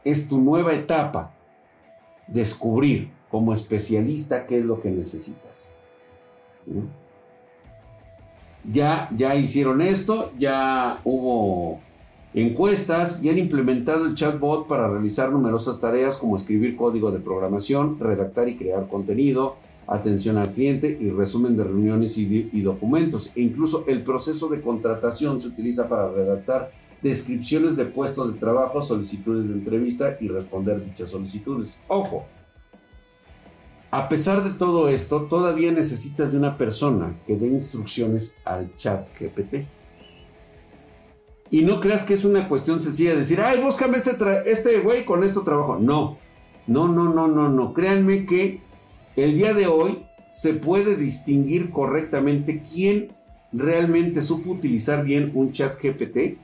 es 0.04 0.28
tu 0.28 0.40
nueva 0.40 0.74
etapa, 0.74 1.34
descubrir 2.28 3.10
como 3.32 3.54
especialista 3.54 4.46
qué 4.46 4.60
es 4.60 4.66
lo 4.66 4.82
que 4.82 4.92
necesitas. 4.92 5.68
Ya, 8.64 9.10
ya 9.18 9.36
hicieron 9.36 9.82
esto, 9.82 10.32
ya 10.38 11.00
hubo 11.04 11.80
encuestas 12.34 13.22
y 13.24 13.30
han 13.30 13.38
implementado 13.38 14.06
el 14.06 14.16
chatbot 14.16 14.68
para 14.68 14.88
realizar 14.88 15.32
numerosas 15.32 15.80
tareas 15.80 16.16
como 16.16 16.38
escribir 16.38 16.76
código 16.76 17.12
de 17.12 17.20
programación, 17.20 18.00
redactar 18.00 18.48
y 18.48 18.56
crear 18.56 18.88
contenido, 18.88 19.56
atención 19.88 20.38
al 20.38 20.52
cliente 20.52 20.98
y 21.00 21.10
resumen 21.10 21.58
de 21.58 21.64
reuniones 21.64 22.18
y, 22.18 22.62
documentos. 22.62 23.32
E 23.36 23.42
incluso 23.42 23.84
el 23.88 24.04
proceso 24.04 24.48
de 24.48 24.62
contratación 24.62 25.42
se 25.42 25.48
utiliza 25.48 25.90
para 25.90 26.10
redactar 26.10 26.72
descripciones 27.02 27.76
de 27.76 27.86
puestos 27.86 28.34
de 28.34 28.40
trabajo, 28.40 28.82
solicitudes 28.82 29.48
de 29.48 29.56
entrevista 29.56 30.18
y 30.22 30.28
responder 30.28 30.86
dichas 30.86 31.10
solicitudes. 31.10 31.80
Ojo, 31.88 32.26
a 33.92 34.08
pesar 34.08 34.44
de 34.46 34.52
todo 34.52 34.88
esto, 34.88 35.24
todavía 35.24 35.72
necesitas 35.74 36.32
de 36.32 36.38
una 36.38 36.58
persona 36.58 37.14
que 37.28 37.36
dé 37.36 37.48
instrucciones 37.48 38.34
al 38.46 38.74
chat 38.78 39.06
GPT. 39.20 39.68
Y 41.50 41.64
no 41.64 41.82
creas 41.82 42.06
que 42.06 42.14
es 42.14 42.24
una 42.24 42.48
cuestión 42.48 42.82
sencilla 42.82 43.12
de 43.12 43.18
decir, 43.18 43.42
ay, 43.42 43.60
búscame 43.60 43.98
este, 43.98 44.16
este 44.46 44.80
güey 44.80 45.04
con 45.04 45.26
esto 45.26 45.42
trabajo. 45.42 45.78
No, 45.78 46.18
no, 46.68 46.88
no, 46.88 47.14
no, 47.14 47.28
no, 47.28 47.50
no. 47.50 47.74
Créanme 47.74 48.26
que 48.26 48.62
el 49.18 49.38
día 49.38 49.54
de 49.54 49.68
hoy 49.68 50.06
se 50.32 50.54
puede 50.54 50.96
distinguir 50.96 51.70
correctamente 51.70 52.64
quién 52.64 53.10
realmente 53.52 54.24
supo 54.24 54.52
utilizar 54.52 55.04
bien 55.04 55.32
un 55.34 55.52
chat 55.52 55.76
GPT, 55.82 56.38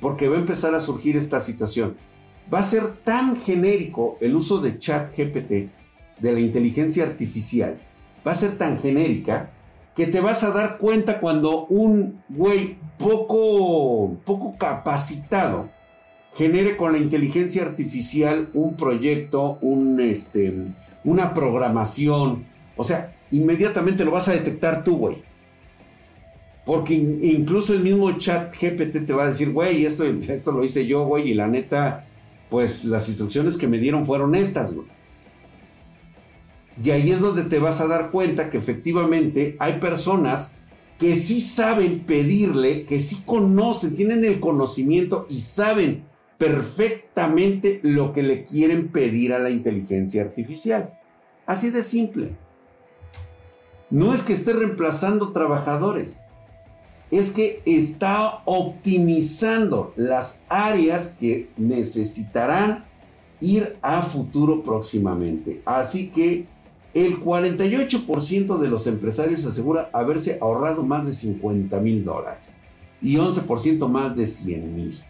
porque 0.00 0.28
va 0.28 0.36
a 0.36 0.40
empezar 0.40 0.74
a 0.74 0.80
surgir 0.80 1.18
esta 1.18 1.40
situación. 1.40 1.96
Va 2.52 2.60
a 2.60 2.62
ser 2.62 2.86
tan 3.04 3.36
genérico 3.36 4.16
el 4.22 4.34
uso 4.34 4.58
de 4.62 4.78
chat 4.78 5.14
GPT, 5.14 5.68
de 6.20 6.32
la 6.32 6.40
inteligencia 6.40 7.04
artificial, 7.04 7.78
va 8.26 8.32
a 8.32 8.36
ser 8.36 8.58
tan 8.58 8.78
genérica 8.78 9.50
que 9.96 10.06
te 10.06 10.20
vas 10.20 10.42
a 10.44 10.50
dar 10.50 10.78
cuenta 10.78 11.20
cuando 11.20 11.66
un 11.66 12.22
güey 12.28 12.76
poco, 12.98 14.16
poco 14.24 14.56
capacitado 14.56 15.68
genere 16.36 16.76
con 16.76 16.92
la 16.92 16.98
inteligencia 16.98 17.62
artificial 17.62 18.48
un 18.54 18.76
proyecto, 18.76 19.58
un, 19.60 20.00
este, 20.00 20.54
una 21.04 21.34
programación. 21.34 22.44
O 22.76 22.84
sea, 22.84 23.14
inmediatamente 23.30 24.04
lo 24.04 24.10
vas 24.10 24.28
a 24.28 24.32
detectar 24.32 24.84
tú, 24.84 24.96
güey. 24.96 25.16
Porque 26.64 26.94
incluso 26.94 27.72
el 27.72 27.80
mismo 27.80 28.12
chat 28.18 28.54
GPT 28.54 29.06
te 29.06 29.12
va 29.12 29.24
a 29.24 29.28
decir, 29.28 29.50
güey, 29.50 29.84
esto, 29.86 30.04
esto 30.04 30.52
lo 30.52 30.64
hice 30.64 30.86
yo, 30.86 31.04
güey, 31.04 31.30
y 31.30 31.34
la 31.34 31.48
neta, 31.48 32.04
pues 32.48 32.84
las 32.84 33.08
instrucciones 33.08 33.56
que 33.56 33.66
me 33.66 33.78
dieron 33.78 34.06
fueron 34.06 34.34
estas, 34.34 34.72
güey. 34.72 34.86
Y 36.82 36.90
ahí 36.90 37.10
es 37.10 37.20
donde 37.20 37.44
te 37.44 37.58
vas 37.58 37.80
a 37.80 37.86
dar 37.86 38.10
cuenta 38.10 38.50
que 38.50 38.58
efectivamente 38.58 39.56
hay 39.58 39.74
personas 39.74 40.52
que 40.98 41.14
sí 41.16 41.40
saben 41.40 42.00
pedirle, 42.00 42.84
que 42.84 43.00
sí 43.00 43.22
conocen, 43.24 43.94
tienen 43.94 44.24
el 44.24 44.38
conocimiento 44.38 45.26
y 45.28 45.40
saben 45.40 46.04
perfectamente 46.36 47.80
lo 47.82 48.12
que 48.12 48.22
le 48.22 48.44
quieren 48.44 48.88
pedir 48.88 49.32
a 49.32 49.38
la 49.38 49.50
inteligencia 49.50 50.22
artificial. 50.22 50.98
Así 51.46 51.70
de 51.70 51.82
simple. 51.82 52.30
No 53.90 54.14
es 54.14 54.22
que 54.22 54.32
esté 54.32 54.52
reemplazando 54.52 55.32
trabajadores, 55.32 56.20
es 57.10 57.30
que 57.30 57.60
está 57.66 58.42
optimizando 58.44 59.92
las 59.96 60.42
áreas 60.48 61.08
que 61.08 61.48
necesitarán 61.56 62.84
ir 63.40 63.76
a 63.82 64.02
futuro 64.02 64.62
próximamente. 64.62 65.60
Así 65.64 66.08
que 66.08 66.46
el 66.94 67.20
48% 67.20 68.58
de 68.58 68.68
los 68.68 68.86
empresarios 68.86 69.44
asegura 69.44 69.90
haberse 69.92 70.38
ahorrado 70.40 70.82
más 70.82 71.06
de 71.06 71.12
50 71.12 71.78
mil 71.80 72.04
dólares 72.04 72.54
y 73.00 73.16
11% 73.16 73.88
más 73.88 74.16
de 74.16 74.26
100 74.26 74.76
mil. 74.76 75.00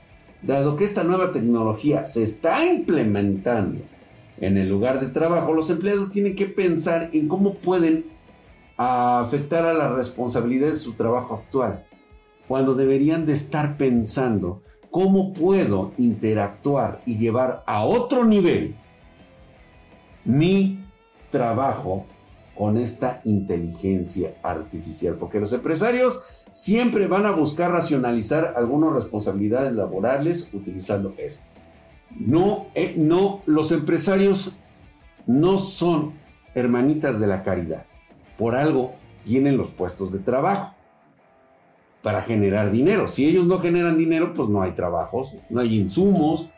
Dado 0.42 0.76
que 0.76 0.84
esta 0.84 1.04
nueva 1.04 1.32
tecnología 1.32 2.04
se 2.04 2.22
está 2.22 2.64
implementando 2.64 3.80
en 4.38 4.56
el 4.56 4.68
lugar 4.68 5.00
de 5.00 5.08
trabajo, 5.08 5.52
los 5.52 5.68
empleados 5.70 6.10
tienen 6.10 6.34
que 6.34 6.46
pensar 6.46 7.10
en 7.12 7.28
cómo 7.28 7.54
pueden 7.54 8.04
afectar 8.76 9.66
a 9.66 9.74
la 9.74 9.92
responsabilidad 9.92 10.68
de 10.68 10.76
su 10.76 10.94
trabajo 10.94 11.34
actual, 11.34 11.84
cuando 12.48 12.74
deberían 12.74 13.26
de 13.26 13.34
estar 13.34 13.76
pensando 13.76 14.62
cómo 14.90 15.34
puedo 15.34 15.92
interactuar 15.98 17.00
y 17.04 17.18
llevar 17.18 17.62
a 17.66 17.84
otro 17.84 18.24
nivel 18.24 18.74
mi 20.24 20.78
trabajo 21.30 22.06
con 22.56 22.76
esta 22.76 23.20
inteligencia 23.24 24.34
artificial, 24.42 25.14
porque 25.14 25.40
los 25.40 25.52
empresarios 25.52 26.20
siempre 26.52 27.06
van 27.06 27.26
a 27.26 27.30
buscar 27.30 27.70
racionalizar 27.70 28.54
algunas 28.56 28.92
responsabilidades 28.92 29.72
laborales 29.72 30.50
utilizando 30.52 31.14
esto. 31.16 31.42
No, 32.18 32.66
eh, 32.74 32.94
no, 32.96 33.40
los 33.46 33.72
empresarios 33.72 34.52
no 35.26 35.58
son 35.58 36.12
hermanitas 36.54 37.20
de 37.20 37.26
la 37.28 37.42
caridad. 37.44 37.84
Por 38.36 38.54
algo 38.54 38.94
tienen 39.24 39.56
los 39.56 39.68
puestos 39.68 40.12
de 40.12 40.18
trabajo 40.18 40.74
para 42.02 42.22
generar 42.22 42.70
dinero. 42.70 43.08
Si 43.08 43.26
ellos 43.26 43.46
no 43.46 43.58
generan 43.58 43.96
dinero, 43.96 44.34
pues 44.34 44.48
no 44.48 44.62
hay 44.62 44.72
trabajos, 44.72 45.36
no 45.50 45.60
hay 45.60 45.78
insumos. 45.78 46.48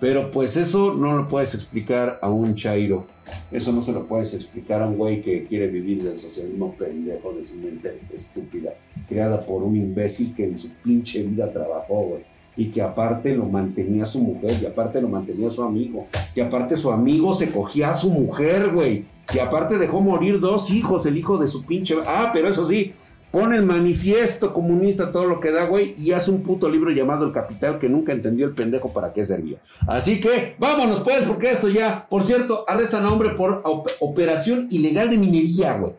Pero 0.00 0.30
pues 0.30 0.56
eso 0.56 0.94
no 0.94 1.16
lo 1.16 1.28
puedes 1.28 1.54
explicar 1.54 2.18
a 2.22 2.30
un 2.30 2.54
chairo 2.54 3.06
eso 3.50 3.72
no 3.72 3.82
se 3.82 3.92
lo 3.92 4.06
puedes 4.06 4.34
explicar 4.34 4.82
a 4.82 4.86
un 4.86 4.96
güey 4.96 5.22
que 5.22 5.44
quiere 5.44 5.66
vivir 5.66 6.02
del 6.02 6.18
socialismo 6.18 6.74
pendejo 6.74 7.32
de 7.32 7.44
su 7.44 7.54
mente 7.54 7.98
estúpida, 8.14 8.74
creada 9.08 9.44
por 9.44 9.62
un 9.62 9.76
imbécil 9.76 10.34
que 10.34 10.44
en 10.44 10.58
su 10.58 10.68
pinche 10.82 11.22
vida 11.22 11.50
trabajó, 11.52 12.00
güey. 12.02 12.22
Y 12.56 12.66
que 12.66 12.82
aparte 12.82 13.34
lo 13.34 13.46
mantenía 13.46 14.04
su 14.04 14.20
mujer, 14.20 14.56
y 14.60 14.66
aparte 14.66 15.00
lo 15.00 15.08
mantenía 15.08 15.50
su 15.50 15.62
amigo, 15.62 16.06
y 16.34 16.40
aparte 16.40 16.76
su 16.76 16.90
amigo 16.90 17.32
se 17.32 17.50
cogía 17.50 17.90
a 17.90 17.94
su 17.94 18.10
mujer, 18.10 18.70
güey. 18.72 19.04
Y 19.32 19.38
aparte 19.38 19.78
dejó 19.78 20.00
morir 20.00 20.40
dos 20.40 20.70
hijos, 20.70 21.06
el 21.06 21.16
hijo 21.16 21.38
de 21.38 21.46
su 21.46 21.64
pinche... 21.64 21.94
Ah, 22.06 22.30
pero 22.34 22.48
eso 22.48 22.66
sí, 22.66 22.92
pone 23.30 23.56
el 23.56 23.64
manifiesto 23.64 24.52
comunista, 24.52 25.12
todo 25.12 25.26
lo 25.26 25.40
que 25.40 25.52
da, 25.52 25.66
güey, 25.66 25.94
y 25.98 26.12
hace 26.12 26.30
un 26.30 26.42
puto 26.42 26.68
libro 26.68 26.90
llamado 26.90 27.24
El 27.24 27.32
Capital 27.32 27.78
que 27.78 27.88
nunca 27.88 28.12
entendió 28.12 28.46
el 28.46 28.54
pendejo 28.54 28.92
para 28.92 29.12
qué 29.12 29.24
servía. 29.24 29.58
Así 29.86 30.20
que 30.20 30.56
vámonos, 30.58 31.00
pues, 31.00 31.22
porque 31.24 31.50
esto 31.50 31.68
ya, 31.68 32.06
por 32.08 32.24
cierto, 32.24 32.64
arrestan 32.66 33.04
a 33.04 33.12
hombre 33.12 33.30
por 33.30 33.62
operación 34.00 34.66
ilegal 34.70 35.10
de 35.10 35.18
minería, 35.18 35.74
güey, 35.74 35.92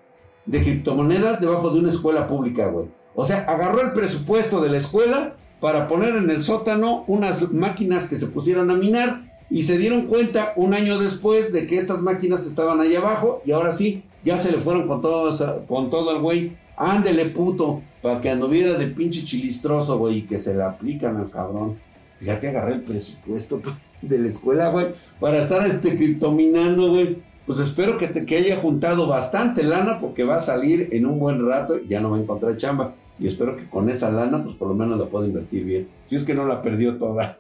de 0.46 0.62
criptomonedas 0.62 1.40
debajo 1.40 1.70
de 1.70 1.80
una 1.80 1.90
escuela 1.90 2.28
pública, 2.28 2.68
güey. 2.68 2.88
O 3.16 3.26
sea, 3.26 3.40
agarró 3.48 3.82
el 3.82 3.94
presupuesto 3.94 4.62
de 4.62 4.70
la 4.70 4.78
escuela 4.78 5.36
para 5.60 5.88
poner 5.88 6.16
en 6.16 6.30
el 6.30 6.44
sótano 6.44 7.04
unas 7.08 7.52
máquinas 7.52 8.06
que 8.06 8.18
se 8.18 8.28
pusieran 8.28 8.72
a 8.72 8.76
minar 8.76 9.22
y 9.50 9.64
se 9.64 9.78
dieron 9.78 10.08
cuenta 10.08 10.54
un 10.56 10.74
año 10.74 10.98
después 10.98 11.52
de 11.52 11.68
que 11.68 11.78
estas 11.78 12.02
máquinas 12.02 12.46
estaban 12.46 12.80
ahí 12.80 12.96
abajo 12.96 13.42
y 13.46 13.52
ahora 13.52 13.72
sí, 13.72 14.04
ya 14.24 14.38
se 14.38 14.52
le 14.52 14.60
fueron 14.60 14.88
con 14.88 15.02
todo, 15.02 15.66
con 15.68 15.90
todo 15.90 16.12
el 16.12 16.22
güey 16.22 16.54
Ándele, 16.84 17.26
puto, 17.26 17.82
para 18.02 18.20
que 18.22 18.30
anduviera 18.30 18.74
de 18.74 18.88
pinche 18.88 19.24
chilistroso, 19.24 19.98
güey, 19.98 20.20
y 20.20 20.22
que 20.24 20.40
se 20.40 20.56
le 20.56 20.64
aplican 20.64 21.18
al 21.18 21.30
cabrón. 21.30 21.78
Ya 22.22 22.40
te 22.40 22.50
agarré 22.50 22.74
el 22.74 22.82
presupuesto. 22.82 23.62
de 24.02 24.18
la 24.18 24.28
escuela, 24.28 24.70
güey, 24.70 24.88
para 25.20 25.38
estar 25.38 25.66
este 25.66 25.96
criptominando, 25.96 26.90
güey. 26.90 27.18
Pues 27.46 27.60
espero 27.60 27.98
que, 27.98 28.08
te, 28.08 28.26
que 28.26 28.38
haya 28.38 28.58
juntado 28.58 29.08
bastante 29.08 29.64
lana 29.64 30.00
porque 30.00 30.24
va 30.24 30.36
a 30.36 30.40
salir 30.40 30.90
en 30.92 31.06
un 31.06 31.20
buen 31.20 31.46
rato 31.46 31.78
y 31.78 31.88
ya 31.88 32.00
no 32.00 32.12
va 32.12 32.18
a 32.18 32.22
encontrar 32.22 32.56
chamba. 32.58 32.94
Y 33.20 33.28
espero 33.28 33.56
que 33.56 33.68
con 33.68 33.90
esa 33.90 34.12
lana, 34.12 34.44
pues 34.44 34.56
por 34.56 34.68
lo 34.68 34.74
menos 34.74 35.00
la 35.00 35.06
pueda 35.06 35.28
invertir 35.28 35.66
bien. 35.66 35.88
Si 36.06 36.16
es 36.16 36.24
que 36.24 36.34
no 36.34 36.46
la 36.46 36.62
perdió 36.62 36.98
toda. 36.98 37.38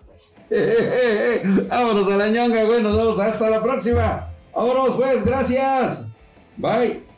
Vámonos 1.69 2.11
a 2.11 2.17
la 2.17 2.29
ñonga, 2.29 2.63
güey. 2.65 2.83
Nos 2.83 2.97
vemos 2.97 3.19
hasta 3.19 3.49
la 3.49 3.63
próxima. 3.63 4.27
Vámonos, 4.53 4.97
pues. 4.97 5.23
Gracias. 5.23 6.05
Bye. 6.57 7.10